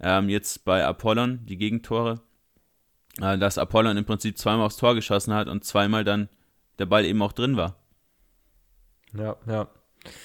[0.00, 2.20] Ähm, jetzt bei Apollon, die Gegentore,
[3.20, 6.28] äh, dass Apollon im Prinzip zweimal aufs Tor geschossen hat und zweimal dann
[6.78, 7.76] der Ball eben auch drin war.
[9.14, 9.68] Ja, ja.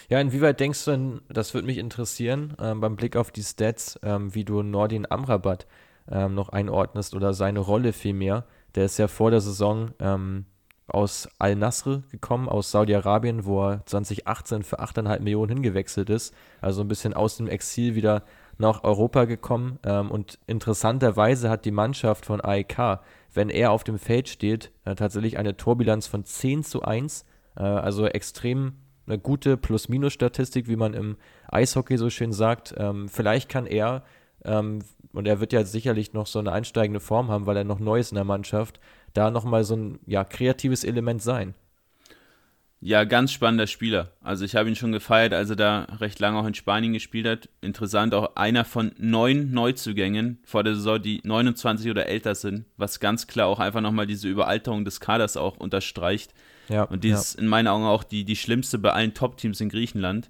[0.09, 3.99] Ja, inwieweit denkst du denn, das würde mich interessieren, ähm, beim Blick auf die Stats,
[4.03, 5.67] ähm, wie du Nordin Amrabat
[6.09, 8.45] ähm, noch einordnest oder seine Rolle vielmehr.
[8.75, 10.45] Der ist ja vor der Saison ähm,
[10.87, 16.33] aus Al-Nasr gekommen, aus Saudi-Arabien, wo er 2018 für 8,5 Millionen hingewechselt ist.
[16.59, 18.23] Also ein bisschen aus dem Exil wieder
[18.57, 19.79] nach Europa gekommen.
[19.83, 22.99] Ähm, und interessanterweise hat die Mannschaft von AEK,
[23.33, 27.25] wenn er auf dem Feld steht, äh, tatsächlich eine Torbilanz von 10 zu 1.
[27.55, 28.73] Äh, also extrem
[29.05, 32.73] eine gute Plus-Minus-Statistik, wie man im Eishockey so schön sagt.
[32.77, 34.03] Ähm, vielleicht kann er,
[34.45, 34.79] ähm,
[35.13, 37.99] und er wird ja sicherlich noch so eine einsteigende Form haben, weil er noch neu
[37.99, 38.79] ist in der Mannschaft,
[39.13, 41.53] da nochmal so ein ja, kreatives Element sein.
[42.83, 44.09] Ja, ganz spannender Spieler.
[44.21, 47.27] Also ich habe ihn schon gefeiert, als er da recht lange auch in Spanien gespielt
[47.27, 47.49] hat.
[47.61, 52.99] Interessant, auch einer von neun Neuzugängen vor der Saison, die 29 oder älter sind, was
[52.99, 56.33] ganz klar auch einfach nochmal diese Überalterung des Kaders auch unterstreicht.
[56.71, 59.69] Ja, und die ist in meinen Augen auch die, die schlimmste bei allen Top-Teams in
[59.69, 60.29] Griechenland.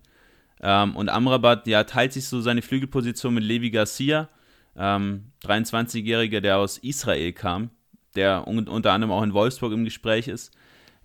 [0.61, 4.27] Ähm, und Amrabat, ja, teilt sich so seine Flügelposition mit Levi Garcia,
[4.75, 7.69] ähm, 23-Jähriger, der aus Israel kam,
[8.15, 10.51] der un unter anderem auch in Wolfsburg im Gespräch ist.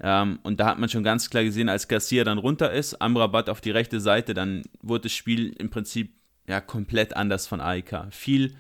[0.01, 3.49] Ähm, und da hat man schon ganz klar gesehen, als Garcia dann runter ist, Amrabat
[3.49, 6.13] auf die rechte Seite, dann wurde das Spiel im Prinzip
[6.47, 8.07] ja komplett anders von AIK.
[8.11, 8.55] Viel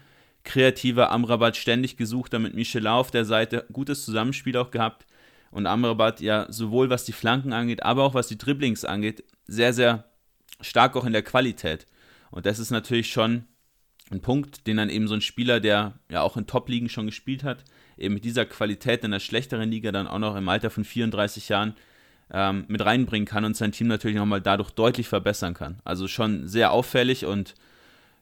[0.44, 5.06] kreativer, Amrabat ständig gesucht, damit Michelin auf der Seite gutes Zusammenspiel auch gehabt.
[5.56, 9.72] Und Amrabat ja sowohl was die Flanken angeht, aber auch was die Dribblings angeht, sehr,
[9.72, 10.04] sehr
[10.60, 11.86] stark auch in der Qualität.
[12.30, 13.44] Und das ist natürlich schon
[14.10, 17.42] ein Punkt, den dann eben so ein Spieler, der ja auch in Top-Ligen schon gespielt
[17.42, 17.64] hat,
[17.96, 21.48] eben mit dieser Qualität in der schlechteren Liga dann auch noch im Alter von 34
[21.48, 21.74] Jahren
[22.30, 25.78] ähm, mit reinbringen kann und sein Team natürlich nochmal dadurch deutlich verbessern kann.
[25.84, 27.54] Also schon sehr auffällig und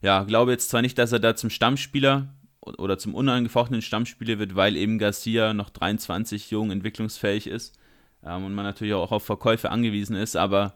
[0.02, 2.28] ja, glaube jetzt zwar nicht, dass er da zum Stammspieler
[2.64, 7.78] oder zum unangefochtenen Stammspieler wird, weil eben Garcia noch 23 jung entwicklungsfähig ist
[8.24, 10.74] ähm, und man natürlich auch auf Verkäufe angewiesen ist, aber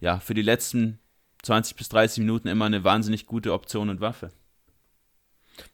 [0.00, 0.98] ja, für die letzten
[1.42, 4.30] 20 bis 30 Minuten immer eine wahnsinnig gute Option und Waffe.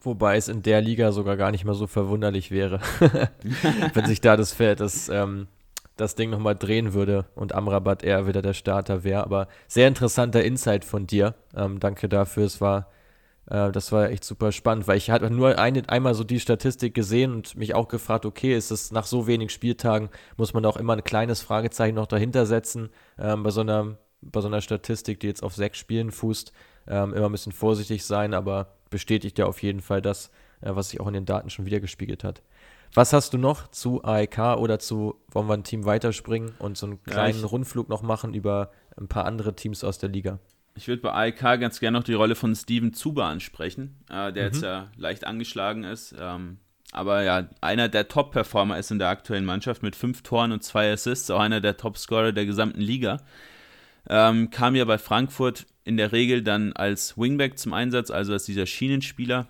[0.01, 2.81] Wobei es in der Liga sogar gar nicht mal so verwunderlich wäre,
[3.95, 5.49] wenn sich da das Feld, das, ähm,
[5.97, 9.25] das Ding nochmal drehen würde und Amrabat eher wieder der Starter wäre.
[9.25, 11.35] Aber sehr interessanter Insight von dir.
[11.55, 12.45] Ähm, danke dafür.
[12.45, 12.89] Es war,
[13.49, 16.95] äh, das war echt super spannend, weil ich hatte nur eine, einmal so die Statistik
[16.95, 20.77] gesehen und mich auch gefragt, okay, ist es nach so wenig Spieltagen, muss man auch
[20.77, 25.21] immer ein kleines Fragezeichen noch dahinter setzen ähm, bei so einer bei so einer Statistik,
[25.21, 26.53] die jetzt auf sechs Spielen fußt,
[26.89, 30.31] ähm, immer ein bisschen vorsichtig sein, aber bestätigt ja auf jeden Fall das,
[30.61, 32.43] äh, was sich auch in den Daten schon wieder gespiegelt hat.
[32.95, 36.87] Was hast du noch zu AEK oder zu, wollen wir ein Team weiterspringen und so
[36.87, 40.39] einen kleinen ja, Rundflug noch machen über ein paar andere Teams aus der Liga?
[40.77, 44.49] Ich würde bei AEK ganz gerne noch die Rolle von Steven Zuber ansprechen, äh, der
[44.49, 44.53] mhm.
[44.53, 46.15] jetzt ja leicht angeschlagen ist.
[46.19, 46.59] Ähm,
[46.93, 50.93] aber ja, einer der Top-Performer ist in der aktuellen Mannschaft mit fünf Toren und zwei
[50.93, 53.19] Assists, auch einer der Top-Scorer der gesamten Liga.
[54.09, 58.45] Ähm, kam ja bei Frankfurt in der Regel dann als Wingback zum Einsatz, also als
[58.45, 59.49] dieser Schienenspieler,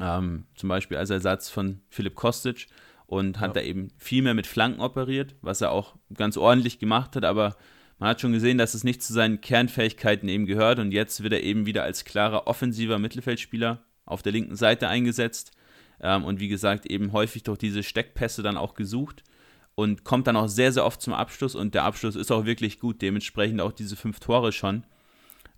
[0.00, 2.68] ähm, zum Beispiel als Ersatz von Philipp Kostic
[3.06, 3.62] und hat ja.
[3.62, 7.56] da eben viel mehr mit Flanken operiert, was er auch ganz ordentlich gemacht hat, aber
[7.98, 11.32] man hat schon gesehen, dass es nicht zu seinen Kernfähigkeiten eben gehört und jetzt wird
[11.32, 15.52] er eben wieder als klarer offensiver Mittelfeldspieler auf der linken Seite eingesetzt
[16.00, 19.24] ähm, und wie gesagt eben häufig durch diese Steckpässe dann auch gesucht
[19.74, 22.80] und kommt dann auch sehr, sehr oft zum Abschluss und der Abschluss ist auch wirklich
[22.80, 24.84] gut, dementsprechend auch diese fünf Tore schon.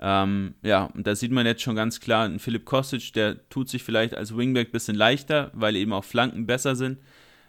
[0.01, 3.69] Ähm, ja, und da sieht man jetzt schon ganz klar, ein Philipp Kostic, der tut
[3.69, 6.99] sich vielleicht als Wingback ein bisschen leichter, weil eben auch Flanken besser sind.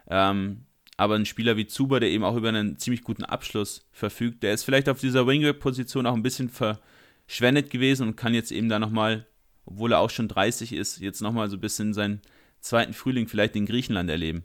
[0.07, 0.65] Ähm,
[0.99, 4.53] aber ein Spieler wie Zuber, der eben auch über einen ziemlich guten Abschluss verfügt, der
[4.53, 8.79] ist vielleicht auf dieser Wingback-Position auch ein bisschen verschwendet gewesen und kann jetzt eben da
[8.79, 9.25] nochmal,
[9.65, 12.21] obwohl er auch schon 30 ist, jetzt nochmal so ein bisschen seinen
[12.59, 14.43] zweiten Frühling vielleicht in Griechenland erleben.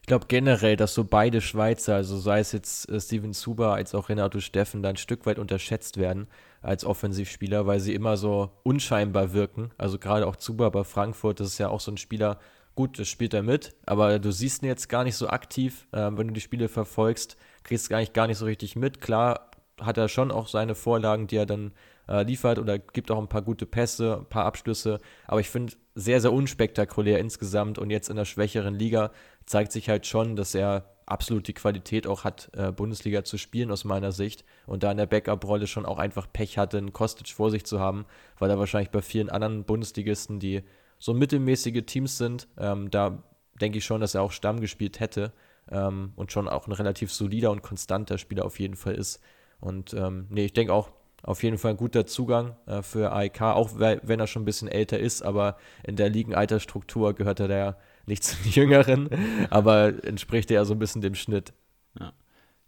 [0.00, 3.94] Ich glaube generell, dass so beide Schweizer, also sei es jetzt äh, Steven Zuber als
[3.94, 6.28] auch Renato Steffen, da ein Stück weit unterschätzt werden
[6.62, 9.70] als Offensivspieler, weil sie immer so unscheinbar wirken.
[9.76, 12.38] Also gerade auch Zuber bei Frankfurt, das ist ja auch so ein Spieler,
[12.76, 15.88] gut, das spielt er mit, aber du siehst ihn jetzt gar nicht so aktiv.
[15.90, 19.00] Äh, wenn du die Spiele verfolgst, kriegst du eigentlich gar nicht so richtig mit.
[19.00, 19.50] Klar
[19.80, 21.72] hat er schon auch seine Vorlagen, die er dann
[22.08, 25.74] äh, liefert oder gibt auch ein paar gute Pässe, ein paar Abschlüsse, aber ich finde
[25.94, 29.10] sehr, sehr unspektakulär insgesamt und jetzt in der schwächeren Liga
[29.44, 33.70] zeigt sich halt schon, dass er absolut die Qualität auch hat, äh, Bundesliga zu spielen
[33.70, 37.28] aus meiner Sicht und da in der Backup-Rolle schon auch einfach Pech hatte, einen Kostic
[37.28, 38.06] vor sich zu haben,
[38.38, 40.62] weil er wahrscheinlich bei vielen anderen Bundesligisten, die
[40.98, 43.22] so mittelmäßige Teams sind, ähm, da
[43.60, 45.32] denke ich schon, dass er auch Stamm gespielt hätte
[45.70, 49.20] ähm, und schon auch ein relativ solider und konstanter Spieler auf jeden Fall ist.
[49.60, 50.90] Und ähm, nee, ich denke auch,
[51.22, 54.68] auf jeden Fall ein guter Zugang äh, für AEK, auch wenn er schon ein bisschen
[54.68, 57.76] älter ist, aber in der Ligenalterstruktur gehört er da
[58.06, 59.10] nicht zu den Jüngeren,
[59.50, 61.52] aber entspricht er so ein bisschen dem Schnitt.
[61.98, 62.12] Ja.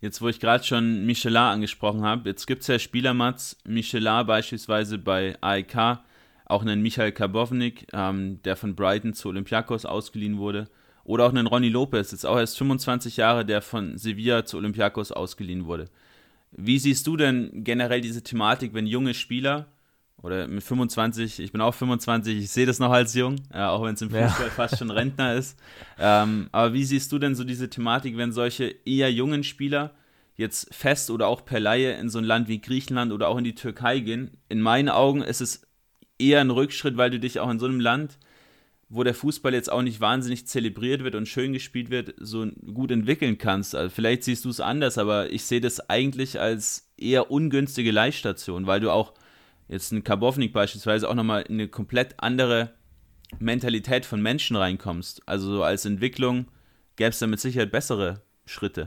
[0.01, 4.27] Jetzt, wo ich gerade schon Michelin angesprochen habe, jetzt gibt es ja Spieler, Mats, Michelin
[4.27, 6.01] beispielsweise bei AEK,
[6.49, 10.69] auch einen Michael Karbovnik, ähm, der von Brighton zu Olympiakos ausgeliehen wurde,
[11.05, 15.11] Oder auch einen Ronny Lopez, jetzt auch erst 25 Jahre, der von Sevilla zu Olympiakos
[15.11, 15.87] ausgeliehen wurde.
[16.53, 19.69] Wie siehst du denn generell diese Thematik, wenn junge Spieler
[20.23, 23.85] oder mit 25, ich bin auch 25, ich sehe das noch als jung, äh, auch
[23.85, 24.53] wenn es im Fußball ja.
[24.53, 25.59] fast schon Rentner ist.
[25.99, 29.95] Ähm, aber wie siehst du denn so diese Thematik, wenn solche eher jungen Spieler
[30.35, 33.45] jetzt fest oder auch per Laie in so ein Land wie Griechenland oder auch in
[33.45, 34.37] die Türkei gehen?
[34.49, 35.68] In meinen Augen ist es
[36.19, 38.19] eher ein Rückschritt, weil du dich auch in so einem Land,
[38.89, 42.91] wo der Fußball jetzt auch nicht wahnsinnig zelebriert wird und schön gespielt wird, so gut
[42.91, 43.75] entwickeln kannst.
[43.75, 48.67] Also vielleicht siehst du es anders, aber ich sehe das eigentlich als eher ungünstige Leihstation,
[48.67, 49.13] weil du auch
[49.69, 52.75] jetzt ein Karbovnik beispielsweise auch nochmal in eine komplett andere
[53.39, 55.23] Mentalität von Menschen reinkommst.
[55.27, 56.47] Also so als Entwicklung
[56.97, 58.87] gäbe es da mit Sicherheit bessere Schritte.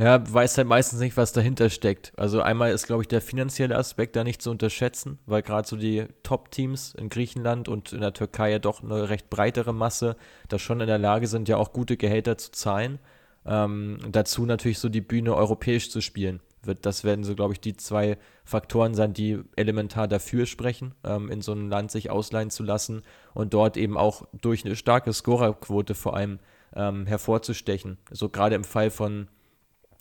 [0.00, 2.12] Ja, weiß halt meistens nicht, was dahinter steckt.
[2.16, 5.76] Also einmal ist, glaube ich, der finanzielle Aspekt da nicht zu unterschätzen, weil gerade so
[5.76, 10.16] die Top-Teams in Griechenland und in der Türkei ja doch eine recht breitere Masse
[10.48, 12.98] da schon in der Lage sind, ja auch gute Gehälter zu zahlen.
[13.44, 16.40] Ähm, dazu natürlich so die Bühne europäisch zu spielen
[16.82, 21.40] das werden so, glaube ich, die zwei Faktoren sein, die elementar dafür sprechen, ähm, in
[21.40, 23.02] so ein Land sich ausleihen zu lassen
[23.34, 26.38] und dort eben auch durch eine starke Scorerquote vor allem
[26.74, 27.98] ähm, hervorzustechen.
[28.10, 29.28] So gerade im Fall von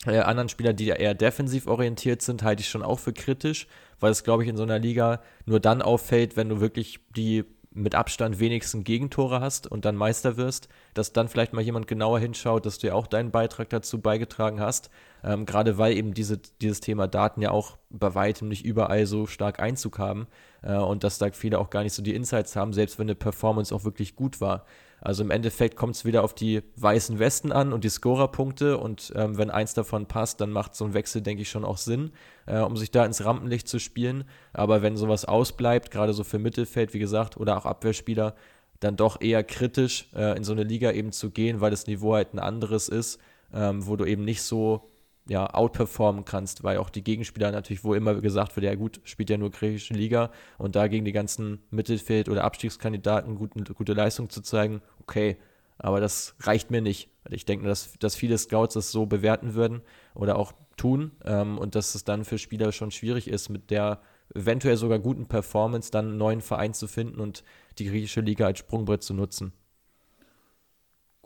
[0.05, 3.67] äh, anderen Spielern, die eher defensiv orientiert sind, halte ich schon auch für kritisch,
[3.99, 7.45] weil es, glaube ich, in so einer Liga nur dann auffällt, wenn du wirklich die
[7.71, 12.19] mit Abstand wenigsten Gegentore hast und dann Meister wirst, dass dann vielleicht mal jemand genauer
[12.19, 14.89] hinschaut, dass du ja auch deinen Beitrag dazu beigetragen hast.
[15.23, 19.27] Ähm, gerade weil eben diese, dieses Thema Daten ja auch bei weitem nicht überall so
[19.27, 20.27] stark Einzug haben
[20.63, 23.15] äh, und dass da viele auch gar nicht so die Insights haben, selbst wenn eine
[23.15, 24.65] Performance auch wirklich gut war.
[25.01, 29.13] Also im Endeffekt kommt es wieder auf die weißen Westen an und die Scorerpunkte und
[29.15, 32.11] ähm, wenn eins davon passt, dann macht so ein Wechsel, denke ich, schon auch Sinn,
[32.45, 34.25] äh, um sich da ins Rampenlicht zu spielen.
[34.53, 38.35] Aber wenn sowas ausbleibt, gerade so für Mittelfeld, wie gesagt, oder auch Abwehrspieler,
[38.79, 42.13] dann doch eher kritisch äh, in so eine Liga eben zu gehen, weil das Niveau
[42.13, 43.19] halt ein anderes ist,
[43.53, 44.89] ähm, wo du eben nicht so
[45.29, 49.29] ja, outperformen kannst, weil auch die Gegenspieler natürlich, wo immer gesagt wird, ja gut, spielt
[49.29, 54.29] ja nur griechische Liga und da gegen die ganzen Mittelfeld- oder Abstiegskandidaten guten, gute Leistung
[54.29, 55.37] zu zeigen, okay,
[55.77, 57.09] aber das reicht mir nicht.
[57.29, 59.81] Ich denke, dass, dass viele Scouts das so bewerten würden
[60.15, 64.01] oder auch tun ähm, und dass es dann für Spieler schon schwierig ist, mit der
[64.33, 67.43] eventuell sogar guten Performance dann einen neuen Verein zu finden und
[67.77, 69.53] die griechische Liga als Sprungbrett zu nutzen.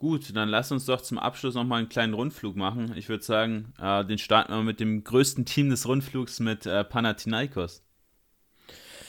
[0.04, 2.92] Gut, dann lass uns doch zum Abschluss nochmal einen kleinen Rundflug machen.
[2.94, 6.84] Ich würde sagen, äh, den starten wir mit dem größten Team des Rundflugs mit äh,
[6.84, 7.82] Panathinaikos.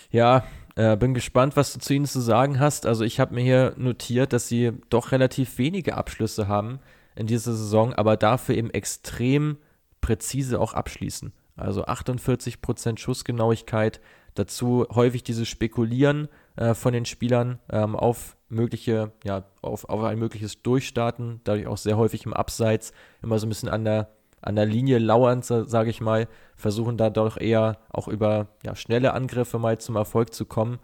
[0.09, 0.45] Ja,
[0.77, 2.85] äh, bin gespannt, was du zu ihnen zu sagen hast.
[2.85, 6.79] Also ich habe mir hier notiert, dass sie doch relativ wenige Abschlüsse haben
[7.17, 9.57] in dieser Saison, aber dafür eben extrem
[9.99, 11.33] präzise auch abschließen.
[11.57, 13.99] Also 48% Schussgenauigkeit,
[14.33, 20.19] dazu häufig dieses Spekulieren äh, von den Spielern ähm, auf mögliche, ja, auf, auf ein
[20.19, 24.09] mögliches Durchstarten, dadurch auch sehr häufig im Abseits, immer so ein bisschen an der,
[24.41, 29.13] an der Linie lauernd, sage ich mal, versuchen da doch eher auch über ja, schnelle
[29.13, 30.79] Angriffe mal zum Erfolg zu kommen.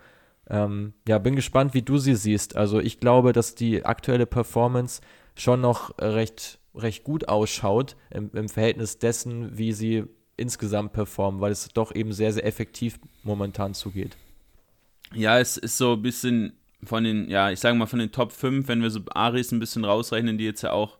[0.49, 2.55] Ähm, ja, bin gespannt, wie du sie siehst.
[2.55, 5.01] Also ich glaube, dass die aktuelle Performance
[5.35, 10.05] schon noch recht, recht gut ausschaut im, im Verhältnis dessen, wie sie
[10.37, 14.17] insgesamt performen, weil es doch eben sehr, sehr effektiv momentan zugeht.
[15.13, 16.53] Ja, es ist so ein bisschen
[16.83, 19.59] von den, ja, ich sage mal von den Top 5, wenn wir so Aris ein
[19.59, 20.97] bisschen rausrechnen, die jetzt ja auch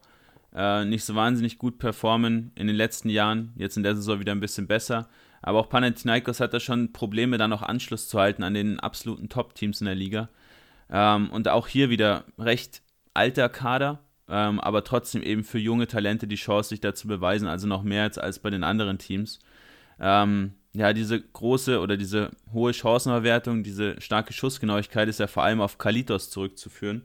[0.54, 4.32] äh, nicht so wahnsinnig gut performen in den letzten Jahren, jetzt in der Saison wieder
[4.32, 5.08] ein bisschen besser.
[5.42, 9.30] Aber auch Panathinaikos hat da schon Probleme, da noch Anschluss zu halten an den absoluten
[9.30, 10.30] Top-Teams in der Liga.
[10.90, 16.28] Ähm, und auch hier wieder recht alter Kader, ähm, aber trotzdem eben für junge Talente
[16.28, 19.40] die Chance, sich da zu beweisen, also noch mehr als, als bei den anderen Teams.
[20.00, 25.62] Ähm, ja, diese große oder diese hohe Chancenverwertung, diese starke Schussgenauigkeit ist ja vor allem
[25.62, 27.04] auf Kalitos zurückzuführen.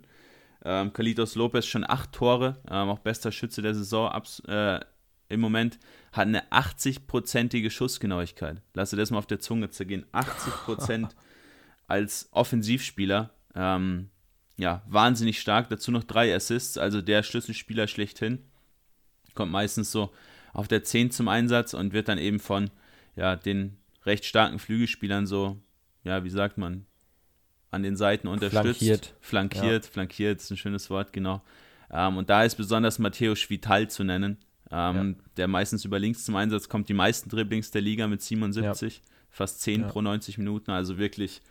[0.65, 4.81] Ähm, Kalitos Lopez schon acht Tore, ähm, auch bester Schütze der Saison abs, äh,
[5.29, 5.79] im Moment,
[6.13, 8.63] hat eine 80-prozentige Schussgenauigkeit.
[8.75, 10.07] Lass dir das mal auf der Zunge zergehen.
[10.13, 11.17] 80 Prozent
[11.89, 13.31] als Offensivspieler.
[13.55, 14.11] Ähm,
[14.57, 15.69] ja, wahnsinnig stark.
[15.69, 18.39] Dazu noch drei Assists, also der Schlüsselspieler schlechthin.
[19.35, 20.13] Kommt meistens so
[20.53, 22.71] auf der 10 zum Einsatz und wird dann eben von
[23.17, 25.59] ja, den recht starken Flügelspielern so,
[26.05, 26.87] ja, wie sagt man,
[27.71, 28.79] an den Seiten unterstützt.
[28.79, 29.15] Flankiert.
[29.21, 29.91] Flankiert, ja.
[29.91, 31.43] flankiert ist ein schönes Wort, genau.
[31.91, 34.39] Ähm, und da ist besonders Matteo Schvital zu nennen,
[34.71, 35.25] ähm, ja.
[35.37, 39.03] der meistens über links zum Einsatz kommt, die meisten Dribblings der Liga mit 77, ja.
[39.31, 41.43] fast 10 pro 90 Minuten, also wirklich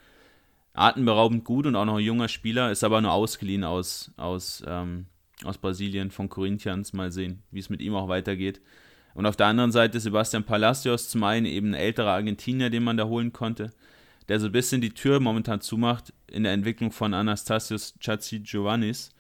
[0.74, 5.06] atemberaubend gut und auch noch ein junger Spieler, ist aber nur ausgeliehen aus, aus, ähm,
[5.44, 6.92] aus Brasilien von Corinthians.
[6.92, 8.62] Mal sehen, wie es mit ihm auch weitergeht.
[9.16, 12.98] Und auf der anderen Seite Sebastian Palacios, zum einen eben ein älterer Argentinier, den man
[12.98, 13.72] da holen konnte,
[14.28, 19.16] der so ein bisschen die Tür momentan zumacht in der Entwicklung von Anastasios Chachi Giovannis.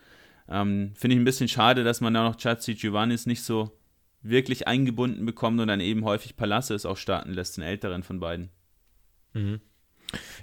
[0.49, 3.71] Ähm, Finde ich ein bisschen schade, dass man da noch Chazi Giovannis nicht so
[4.21, 8.49] wirklich eingebunden bekommt und dann eben häufig Palacios auch starten lässt, den älteren von beiden.
[9.33, 9.61] Mhm.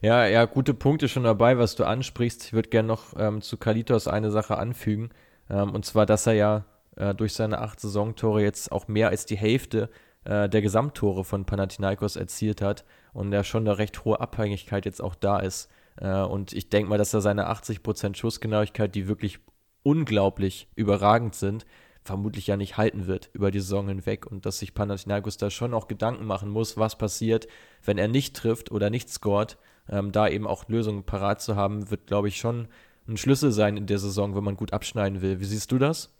[0.01, 2.47] Ja, ja, gute Punkte schon dabei, was du ansprichst.
[2.47, 5.11] Ich würde gerne noch ähm, zu Kalitos eine Sache anfügen.
[5.49, 6.65] Ähm, und zwar, dass er ja
[6.97, 9.91] äh, durch seine acht Saisontore jetzt auch mehr als die Hälfte
[10.25, 15.03] äh, der Gesamttore von Panathinaikos erzielt hat und ja schon eine recht hohe Abhängigkeit jetzt
[15.03, 15.71] auch da ist.
[15.97, 19.41] Äh, und ich denke mal, dass er seine 80% Schussgenauigkeit, die wirklich
[19.83, 21.67] unglaublich überragend sind,
[22.05, 25.75] vermutlich ja nicht halten wird über die Saison hinweg und dass sich Panathinaikos da schon
[25.75, 27.47] auch Gedanken machen muss, was passiert,
[27.85, 29.57] wenn er nicht trifft oder nicht scoret.
[29.89, 32.69] Ähm, da eben auch Lösungen parat zu haben, wird, glaube ich, schon
[33.09, 35.41] ein Schlüssel sein in der Saison, wenn man gut abschneiden will.
[35.41, 36.13] Wie siehst du das?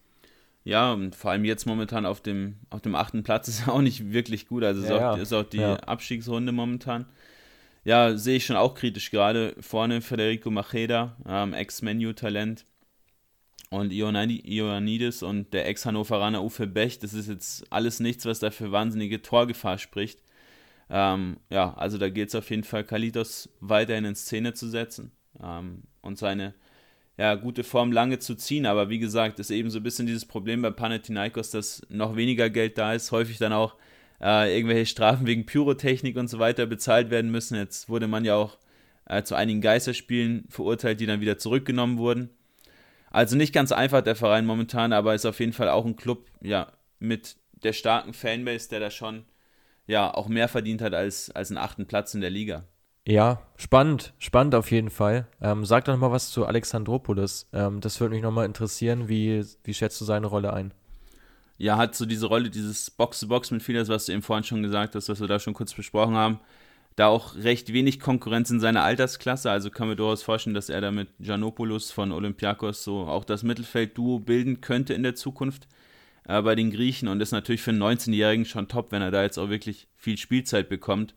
[0.65, 4.13] Ja, und vor allem jetzt momentan auf dem, auf dem achten Platz ist auch nicht
[4.13, 4.65] wirklich gut.
[4.65, 5.77] Also ja, ist, auch, ist auch die ja.
[5.77, 7.07] Abstiegsrunde momentan.
[7.85, 9.57] Ja, sehe ich schon auch kritisch gerade.
[9.61, 12.65] Vorne Federico Macheda, ähm, Ex-Menu-Talent
[13.71, 18.71] und Ioannidis und der Ex-Hannoveraner Uwe Bech, das ist jetzt alles nichts, was da für
[18.71, 20.23] wahnsinnige Torgefahr spricht.
[20.91, 25.11] Ähm, ja, also da geht es auf jeden Fall, Kalitos weiterhin in Szene zu setzen
[25.43, 26.55] ähm, und seine
[27.23, 28.67] ja, gute Form lange zu ziehen.
[28.67, 32.51] Aber wie gesagt, ist eben so ein bisschen dieses Problem bei Panathinaikos, dass noch weniger
[32.51, 33.77] Geld da ist, häufig dann auch
[34.21, 37.57] äh, irgendwelche Strafen wegen Pyrotechnik und so weiter bezahlt werden müssen.
[37.57, 38.59] Jetzt wurde man ja auch
[39.07, 42.31] äh, zu einigen Geisterspielen verurteilt, die dann wieder zurückgenommen wurden.
[43.13, 46.27] Also nicht ganz einfach der Verein momentan, aber ist auf jeden Fall auch ein Club,
[46.41, 49.27] ja, mit der starken Fanbase, der da schon
[49.87, 52.65] ja auch mehr verdient hat als, als einen achten Platz in der Liga.
[53.07, 55.27] Ja, spannend, spannend auf jeden Fall.
[55.41, 57.49] Ähm, sag doch noch mal was zu Alexandropoulos.
[57.53, 59.09] Ähm, das würde mich noch mal interessieren.
[59.09, 60.73] Wie, wie schätzt du seine Rolle ein?
[61.59, 64.63] Ja, hat so diese Rolle, dieses Box-to-Box -Box mit Filas, was du eben vorhin schon
[64.63, 66.41] gesagt hast, was wir da schon kurz besprochen haben
[66.97, 69.51] da auch recht wenig Konkurrenz in seiner Altersklasse.
[69.51, 73.43] Also kann mir durchaus vorstellen, dass er da mit Giannopoulos von Olympiakos so auch das
[73.43, 75.69] Mittelfeld-Duo bilden könnte in der Zukunft
[76.29, 77.09] äh, bei den Griechen.
[77.09, 80.19] Und ist natürlich für einen 19-Jährigen schon top, wenn er da jetzt auch wirklich viel
[80.19, 81.15] Spielzeit bekommt.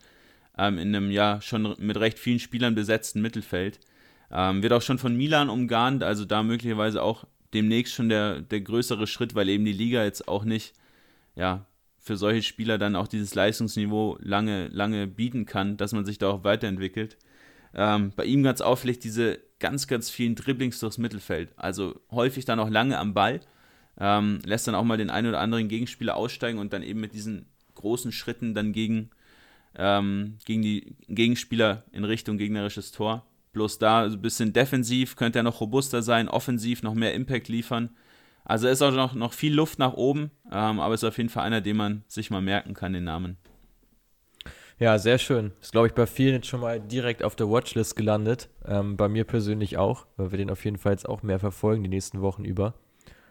[0.58, 3.80] Ähm, in einem ja schon mit recht vielen Spielern besetzten Mittelfeld.
[4.32, 8.62] Ähm, wird auch schon von Milan umgarnt, also da möglicherweise auch demnächst schon der, der
[8.62, 10.74] größere Schritt, weil eben die Liga jetzt auch nicht
[11.36, 11.66] ja,
[12.00, 16.30] für solche Spieler dann auch dieses Leistungsniveau lange, lange bieten kann, dass man sich da
[16.30, 17.18] auch weiterentwickelt.
[17.74, 21.52] Ähm, bei ihm ganz auffällig diese ganz, ganz vielen Dribblings durchs Mittelfeld.
[21.58, 23.42] Also häufig dann auch lange am Ball,
[24.00, 27.14] ähm, lässt dann auch mal den einen oder anderen Gegenspieler aussteigen und dann eben mit
[27.14, 29.10] diesen großen Schritten dann gegen,
[29.78, 33.26] ähm, gegen die Gegenspieler in Richtung gegnerisches Tor.
[33.54, 37.90] Bloß da ein bisschen defensiv, könnte er noch robuster sein, offensiv noch mehr Impact liefern.
[38.44, 41.44] Also ist auch noch, noch viel Luft nach oben, ähm, aber ist auf jeden Fall
[41.44, 43.38] einer, den man sich mal merken kann, den Namen.
[44.78, 45.54] Ja, sehr schön.
[45.62, 48.50] Ist, glaube ich, bei vielen jetzt schon mal direkt auf der Watchlist gelandet.
[48.66, 51.84] Ähm, bei mir persönlich auch, weil wir den auf jeden Fall jetzt auch mehr verfolgen
[51.84, 52.74] die nächsten Wochen über.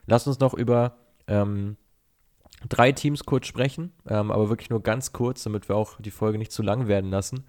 [0.06, 1.76] Lass uns noch über ähm,
[2.68, 6.38] drei Teams kurz sprechen, ähm, aber wirklich nur ganz kurz, damit wir auch die Folge
[6.38, 7.44] nicht zu lang werden lassen.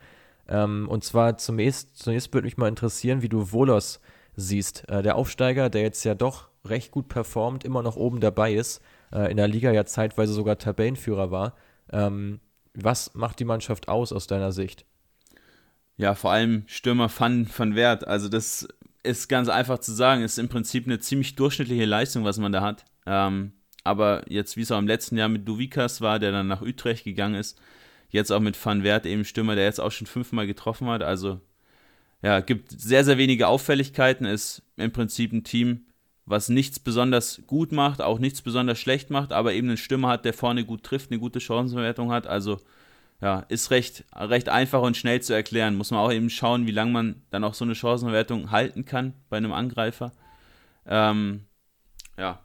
[0.47, 3.99] Ähm, und zwar zunächst, zunächst würde mich mal interessieren, wie du Volos
[4.36, 4.88] siehst.
[4.89, 8.82] Äh, der Aufsteiger, der jetzt ja doch recht gut performt, immer noch oben dabei ist,
[9.11, 11.55] äh, in der Liga ja zeitweise sogar Tabellenführer war.
[11.91, 12.39] Ähm,
[12.74, 14.86] was macht die Mannschaft aus aus deiner Sicht?
[15.97, 18.05] Ja, vor allem Stürmer Van, van Wert.
[18.05, 18.68] Also das
[19.03, 20.24] ist ganz einfach zu sagen.
[20.24, 22.84] Ist im Prinzip eine ziemlich durchschnittliche Leistung, was man da hat.
[23.05, 23.53] Ähm,
[23.86, 27.03] aber jetzt, wie es auch im letzten Jahr mit Duvikas war, der dann nach Utrecht
[27.03, 27.59] gegangen ist,
[28.09, 31.03] jetzt auch mit Van Wert, eben Stürmer, der jetzt auch schon fünfmal getroffen hat.
[31.03, 31.39] Also
[32.21, 34.25] ja, gibt sehr, sehr wenige Auffälligkeiten.
[34.25, 35.86] Ist im Prinzip ein Team,
[36.25, 40.25] was nichts besonders gut macht, auch nichts besonders schlecht macht, aber eben einen Stürmer hat,
[40.25, 42.25] der vorne gut trifft, eine gute Chancenverwertung hat.
[42.25, 42.59] Also
[43.21, 45.75] ja, ist recht, recht einfach und schnell zu erklären.
[45.75, 49.13] Muss man auch eben schauen, wie lange man dann auch so eine Chancenverwertung halten kann
[49.29, 50.11] bei einem Angreifer.
[50.88, 51.45] Ähm,
[52.17, 52.45] ja.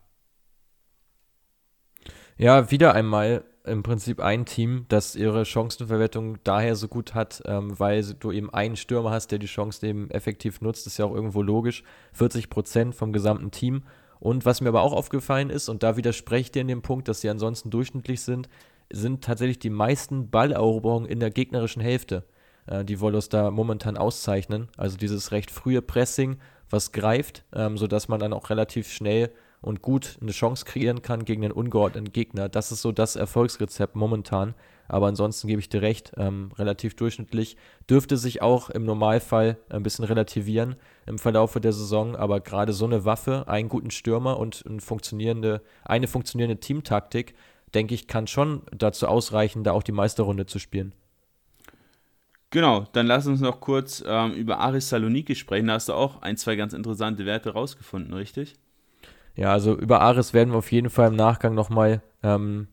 [2.40, 7.78] Ja, wieder einmal im Prinzip ein Team, das ihre Chancenverwertung daher so gut hat, ähm,
[7.78, 11.14] weil du eben einen Stürmer hast, der die Chance eben effektiv nutzt, ist ja auch
[11.14, 11.84] irgendwo logisch.
[12.14, 13.82] 40 Prozent vom gesamten Team.
[14.20, 17.20] Und was mir aber auch aufgefallen ist, und da widerspreche dir in dem Punkt, dass
[17.20, 18.48] sie ansonsten durchschnittlich sind,
[18.90, 22.24] sind tatsächlich die meisten Balleroberungen in der gegnerischen Hälfte,
[22.68, 24.68] äh, die Volos da momentan auszeichnen.
[24.78, 26.38] Also dieses recht frühe Pressing,
[26.70, 29.30] was greift, ähm, sodass man dann auch relativ schnell
[29.60, 32.48] und gut eine Chance kreieren kann gegen einen ungeordneten Gegner.
[32.48, 34.54] Das ist so das Erfolgsrezept momentan.
[34.88, 37.56] Aber ansonsten gebe ich dir recht, ähm, relativ durchschnittlich.
[37.88, 40.74] Dürfte sich auch im Normalfall ein bisschen relativieren
[41.06, 42.16] im Verlauf der Saison.
[42.16, 47.34] Aber gerade so eine Waffe, einen guten Stürmer und eine funktionierende, eine funktionierende Teamtaktik,
[47.72, 50.92] denke ich, kann schon dazu ausreichen, da auch die Meisterrunde zu spielen.
[52.50, 55.68] Genau, dann lass uns noch kurz ähm, über Aris Saloniki sprechen.
[55.68, 58.56] Da hast du auch ein, zwei ganz interessante Werte rausgefunden, richtig?
[59.34, 62.68] Ja, also über Ares werden wir auf jeden Fall im Nachgang nochmal, ähm,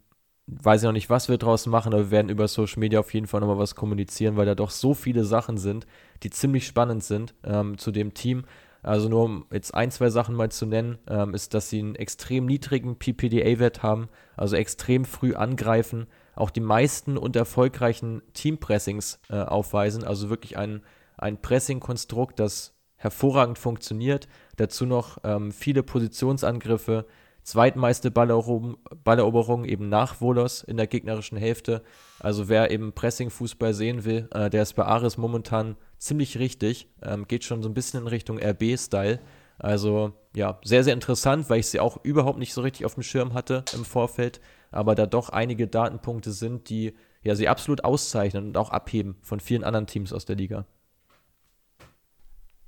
[0.48, 3.14] weiß ich noch nicht, was wir draus machen, aber wir werden über Social Media auf
[3.14, 5.86] jeden Fall nochmal was kommunizieren, weil da doch so viele Sachen sind,
[6.24, 8.46] die ziemlich spannend sind ähm, zu dem Team.
[8.84, 11.96] Also nur um jetzt ein, zwei Sachen mal zu nennen, ähm, ist, dass sie einen
[11.96, 19.42] extrem niedrigen PPDA-Wert haben, also extrem früh angreifen, auch die meisten und erfolgreichen Teampressings äh,
[19.42, 20.84] aufweisen, also wirklich ein,
[21.18, 24.28] ein Pressing-Konstrukt, das hervorragend funktioniert.
[24.58, 27.06] Dazu noch ähm, viele Positionsangriffe,
[27.44, 31.82] zweitmeiste Balleroberung, eben nach Volos in der gegnerischen Hälfte.
[32.20, 36.90] Also wer eben Pressing-Fußball sehen will, äh, der ist bei Ares momentan ziemlich richtig.
[37.02, 39.20] Ähm, geht schon so ein bisschen in Richtung RB-Style.
[39.60, 43.04] Also ja, sehr, sehr interessant, weil ich sie auch überhaupt nicht so richtig auf dem
[43.04, 44.40] Schirm hatte im Vorfeld,
[44.72, 46.94] aber da doch einige Datenpunkte sind, die
[47.24, 50.66] ja sie absolut auszeichnen und auch abheben von vielen anderen Teams aus der Liga.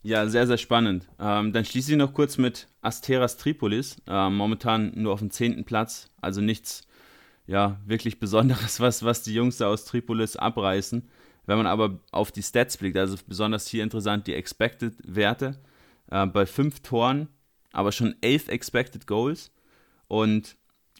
[0.01, 1.09] Ja, sehr, sehr spannend.
[1.19, 4.01] Ähm, dann schließe ich noch kurz mit Asteras Tripolis.
[4.07, 6.87] Ähm, momentan nur auf dem zehnten Platz, also nichts
[7.47, 11.09] ja, wirklich Besonderes, was, was die Jungs da aus Tripolis abreißen.
[11.45, 15.59] Wenn man aber auf die Stats blickt, also besonders hier interessant die Expected-Werte,
[16.11, 17.27] äh, bei fünf Toren,
[17.73, 19.51] aber schon elf Expected Goals
[20.07, 20.55] und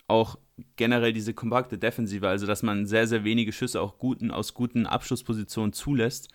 [0.07, 0.37] auch
[0.75, 4.85] generell diese kompakte Defensive, also dass man sehr, sehr wenige Schüsse auch guten, aus guten
[4.85, 6.29] Abschlusspositionen zulässt.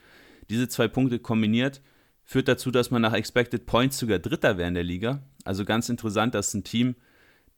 [0.49, 1.83] Diese zwei Punkte kombiniert
[2.25, 5.23] führt dazu, dass man nach Expected Points sogar Dritter wäre in der Liga.
[5.45, 6.97] Also ganz interessant, dass ein Team,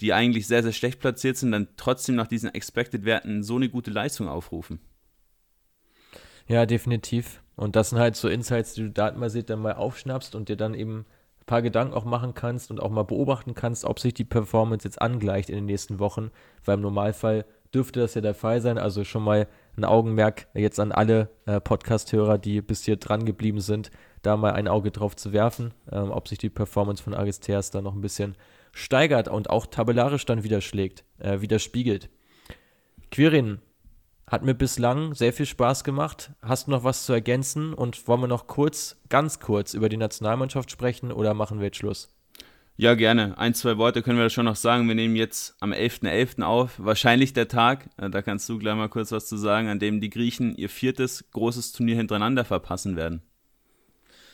[0.00, 3.90] die eigentlich sehr, sehr schlecht platziert sind, dann trotzdem nach diesen Expected-Werten so eine gute
[3.90, 4.80] Leistung aufrufen.
[6.48, 7.42] Ja, definitiv.
[7.56, 10.74] Und das sind halt so Insights, die du datenbasiert dann mal aufschnappst und dir dann
[10.74, 11.06] eben
[11.40, 14.86] ein paar Gedanken auch machen kannst und auch mal beobachten kannst, ob sich die Performance
[14.86, 16.30] jetzt angleicht in den nächsten Wochen.
[16.64, 18.78] Weil im Normalfall dürfte das ja der Fall sein.
[18.78, 23.60] Also schon mal ein Augenmerk jetzt an alle äh, Podcast-Hörer, die bis hier dran geblieben
[23.60, 23.90] sind,
[24.22, 27.82] da mal ein Auge drauf zu werfen, ähm, ob sich die Performance von Aristeas da
[27.82, 28.36] noch ein bisschen
[28.72, 32.10] steigert und auch tabellarisch dann widerschlägt, äh, widerspiegelt.
[33.10, 33.60] Quirin,
[34.26, 36.32] hat mir bislang sehr viel Spaß gemacht.
[36.42, 39.96] Hast du noch was zu ergänzen und wollen wir noch kurz, ganz kurz über die
[39.96, 42.15] Nationalmannschaft sprechen oder machen wir jetzt Schluss?
[42.78, 43.38] Ja, gerne.
[43.38, 44.86] Ein, zwei Worte können wir schon noch sagen.
[44.86, 46.10] Wir nehmen jetzt am 11.11.
[46.10, 46.42] .11.
[46.42, 46.74] auf.
[46.76, 50.02] Wahrscheinlich der Tag, äh, da kannst du gleich mal kurz was zu sagen, an dem
[50.02, 53.22] die Griechen ihr viertes großes Turnier hintereinander verpassen werden.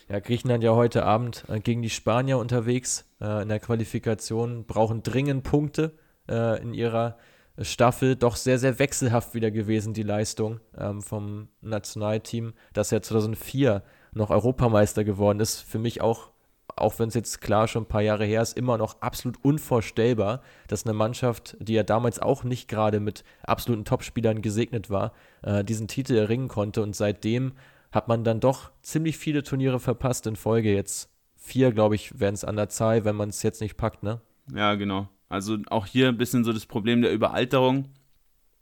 [0.08, 5.02] Ja, Griechenland ja heute Abend äh, gegen die Spanier unterwegs äh, in der Qualifikation, brauchen
[5.02, 5.96] dringend Punkte
[6.28, 7.18] in ihrer
[7.60, 8.14] Staffel.
[8.14, 13.82] Doch sehr, sehr wechselhaft wieder gewesen, die Leistung ähm, vom Nationalteam, das ja 2004
[14.12, 15.60] noch Europameister geworden ist.
[15.60, 16.31] Für mich auch
[16.76, 20.42] auch wenn es jetzt klar schon ein paar Jahre her ist, immer noch absolut unvorstellbar,
[20.68, 25.12] dass eine Mannschaft, die ja damals auch nicht gerade mit absoluten Topspielern gesegnet war,
[25.42, 26.82] äh, diesen Titel erringen konnte.
[26.82, 27.52] Und seitdem
[27.90, 30.74] hat man dann doch ziemlich viele Turniere verpasst in Folge.
[30.74, 34.02] Jetzt vier, glaube ich, wären es an der Zahl, wenn man es jetzt nicht packt,
[34.02, 34.20] ne?
[34.54, 35.08] Ja, genau.
[35.28, 37.88] Also auch hier ein bisschen so das Problem der Überalterung.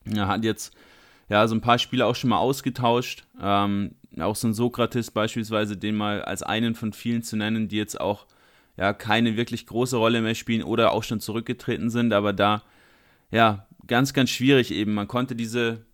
[0.04, 0.74] Er hat jetzt
[1.30, 3.24] ja so ein paar Spieler auch schon mal ausgetauscht.
[3.40, 7.76] Ähm, auch so ein Sokrates beispielsweise, den mal als einen von vielen zu nennen, die
[7.76, 8.26] jetzt auch
[8.76, 12.62] ja keine wirklich große Rolle mehr spielen oder auch schon zurückgetreten sind, aber da
[13.30, 14.92] ja ganz, ganz schwierig eben.
[14.92, 15.86] Man konnte diese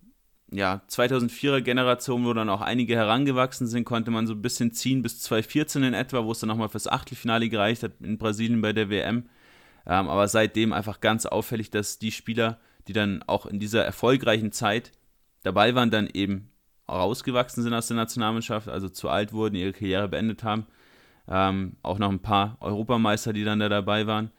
[0.51, 5.03] ja, 2004er Generation, wo dann auch einige herangewachsen sind, konnte man so ein bisschen ziehen
[5.03, 8.73] bis 2014 in etwa, wo es dann nochmal fürs Achtelfinale gereicht hat in Brasilien bei
[8.73, 9.29] der WM.
[9.85, 14.51] Ähm, aber seitdem einfach ganz auffällig, dass die Spieler, die dann auch in dieser erfolgreichen
[14.51, 14.91] Zeit
[15.43, 16.49] dabei waren, dann eben
[16.89, 20.65] rausgewachsen sind aus der Nationalmannschaft, also zu alt wurden, ihre Karriere beendet haben.
[21.27, 24.31] Ähm, auch noch ein paar Europameister, die dann da dabei waren.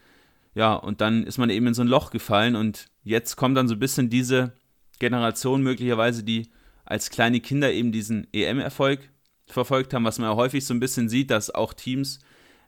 [0.54, 3.68] Ja, und dann ist man eben in so ein Loch gefallen und jetzt kommt dann
[3.68, 4.52] so ein bisschen diese
[4.98, 6.50] Generation möglicherweise, die
[6.84, 9.10] als kleine Kinder eben diesen EM-Erfolg
[9.46, 12.20] verfolgt haben, was man ja häufig so ein bisschen sieht, dass auch Teams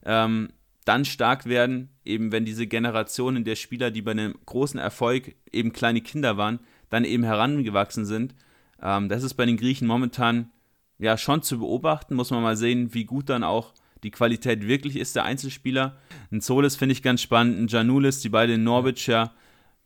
[0.05, 0.51] ähm,
[0.85, 5.73] dann stark werden, eben wenn diese Generation der Spieler, die bei einem großen Erfolg eben
[5.73, 6.61] kleine Kinder waren,
[6.91, 8.35] dann eben herangewachsen sind
[8.83, 10.51] ähm, das ist bei den Griechen momentan
[10.99, 12.15] ja schon zu beobachten.
[12.15, 13.73] Muss man mal sehen, wie gut dann auch
[14.03, 15.97] die Qualität wirklich ist der Einzelspieler.
[16.31, 19.33] Ein Solis finde ich ganz spannend, ein Janulis, die beide in Norwich ja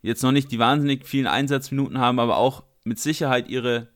[0.02, 3.88] jetzt noch nicht die wahnsinnig vielen Einsatzminuten haben, aber auch mit Sicherheit ihre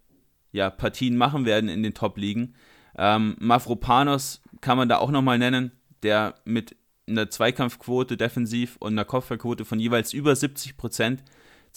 [0.50, 2.54] ja, Partien machen werden in den Top-Ligen.
[2.96, 5.70] Ähm, Mavropanos kann man da auch nochmal nennen,
[6.02, 6.74] der mit
[7.06, 11.22] einer Zweikampfquote defensiv und einer Kopfballquote von jeweils über 70 Prozent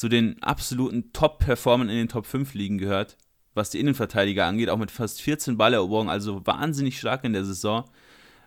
[0.01, 3.17] zu den absoluten Top-Performern in den Top 5 Ligen gehört,
[3.53, 7.83] was die Innenverteidiger angeht, auch mit fast 14 Balleroberungen, also wahnsinnig stark in der Saison.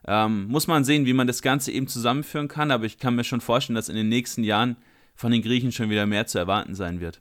[0.05, 3.23] Ähm, muss man sehen, wie man das Ganze eben zusammenführen kann, aber ich kann mir
[3.23, 4.79] schon vorstellen, dass in den nächsten Jahren
[5.15, 7.21] von den Griechen schon wieder mehr zu erwarten sein wird.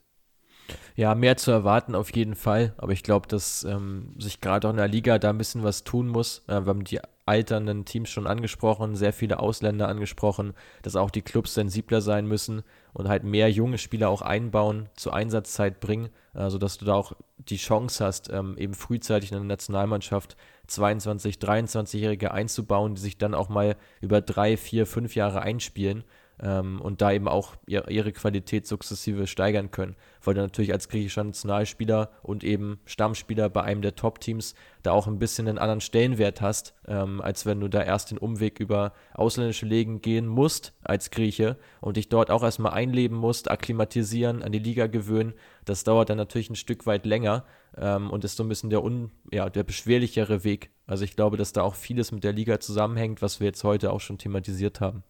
[0.96, 4.72] Ja, mehr zu erwarten auf jeden Fall, aber ich glaube, dass ähm, sich gerade auch
[4.72, 6.42] in der Liga da ein bisschen was tun muss.
[6.48, 11.22] Äh, wir haben die alternden Teams schon angesprochen, sehr viele Ausländer angesprochen, dass auch die
[11.22, 12.64] Clubs sensibler sein müssen
[12.94, 17.14] und halt mehr junge Spieler auch einbauen, zur Einsatzzeit bringen, äh, sodass du da auch
[17.38, 20.36] die Chance hast, ähm, eben frühzeitig in der Nationalmannschaft
[20.68, 26.04] 22, 23-Jährige einzubauen, die sich dann auch mal über drei, vier, fünf Jahre einspielen
[26.42, 29.96] ähm, und da eben auch ihr, ihre Qualität sukzessive steigern können.
[30.24, 35.08] Weil du natürlich als griechischer Nationalspieler und eben Stammspieler bei einem der Top-Teams da auch
[35.08, 38.94] ein bisschen einen anderen Stellenwert hast, ähm, als wenn du da erst den Umweg über
[39.14, 44.52] ausländische Legen gehen musst als Grieche und dich dort auch erstmal einleben musst, akklimatisieren, an
[44.52, 45.34] die Liga gewöhnen.
[45.66, 47.46] Das dauert dann natürlich ein Stück weit länger
[47.78, 50.72] ähm, und ist so ein bisschen der, un, ja, der beschwerlichere Weg.
[50.86, 53.92] Also ich glaube, dass da auch vieles mit der Liga zusammenhängt, was wir jetzt heute
[53.92, 55.04] auch schon thematisiert haben.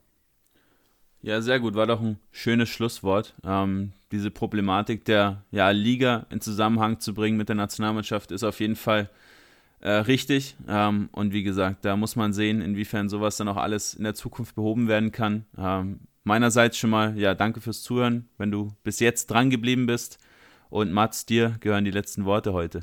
[1.24, 1.74] Ja, sehr gut.
[1.74, 3.34] War doch ein schönes Schlusswort.
[3.46, 8.60] Ähm, diese Problematik der ja, Liga in Zusammenhang zu bringen mit der Nationalmannschaft ist auf
[8.60, 9.10] jeden Fall
[9.80, 10.58] äh, richtig.
[10.68, 14.16] Ähm, und wie gesagt, da muss man sehen, inwiefern sowas dann auch alles in der
[14.16, 15.46] Zukunft behoben werden kann.
[15.58, 20.20] Ähm, meinerseits schon mal, ja, danke fürs Zuhören, wenn du bis jetzt dran geblieben bist.
[20.70, 22.82] Und Mats, dir gehören die letzten Worte heute.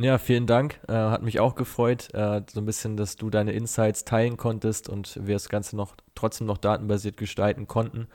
[0.00, 0.78] Ja, vielen Dank.
[0.86, 4.88] Äh, hat mich auch gefreut, äh, so ein bisschen, dass du deine Insights teilen konntest
[4.88, 8.06] und wir das Ganze noch trotzdem noch datenbasiert gestalten konnten.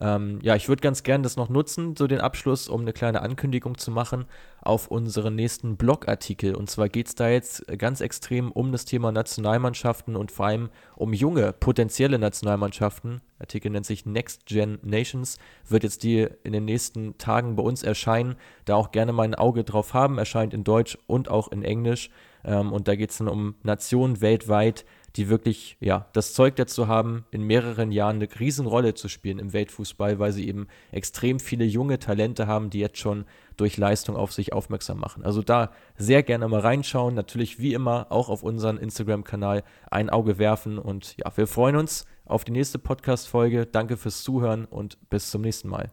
[0.00, 3.20] Ähm, ja, ich würde ganz gerne das noch nutzen, so den Abschluss, um eine kleine
[3.20, 4.24] Ankündigung zu machen
[4.62, 6.54] auf unseren nächsten Blogartikel.
[6.54, 10.70] Und zwar geht es da jetzt ganz extrem um das Thema Nationalmannschaften und vor allem
[10.96, 13.20] um junge, potenzielle Nationalmannschaften.
[13.38, 15.38] Der Artikel nennt sich Next Gen Nations,
[15.68, 18.36] wird jetzt die in den nächsten Tagen bei uns erscheinen.
[18.64, 22.10] Da auch gerne mal ein Auge drauf haben, erscheint in Deutsch und auch in Englisch.
[22.44, 24.84] Ähm, und da geht es dann um Nationen weltweit,
[25.16, 29.52] die wirklich ja das Zeug dazu haben, in mehreren Jahren eine Riesenrolle zu spielen im
[29.52, 33.24] Weltfußball, weil sie eben extrem viele junge Talente haben, die jetzt schon
[33.56, 35.24] durch Leistung auf sich aufmerksam machen.
[35.24, 40.38] Also da sehr gerne mal reinschauen, natürlich wie immer auch auf unseren Instagram-Kanal ein Auge
[40.38, 43.66] werfen und ja, wir freuen uns auf die nächste Podcast-Folge.
[43.66, 45.90] Danke fürs Zuhören und bis zum nächsten Mal.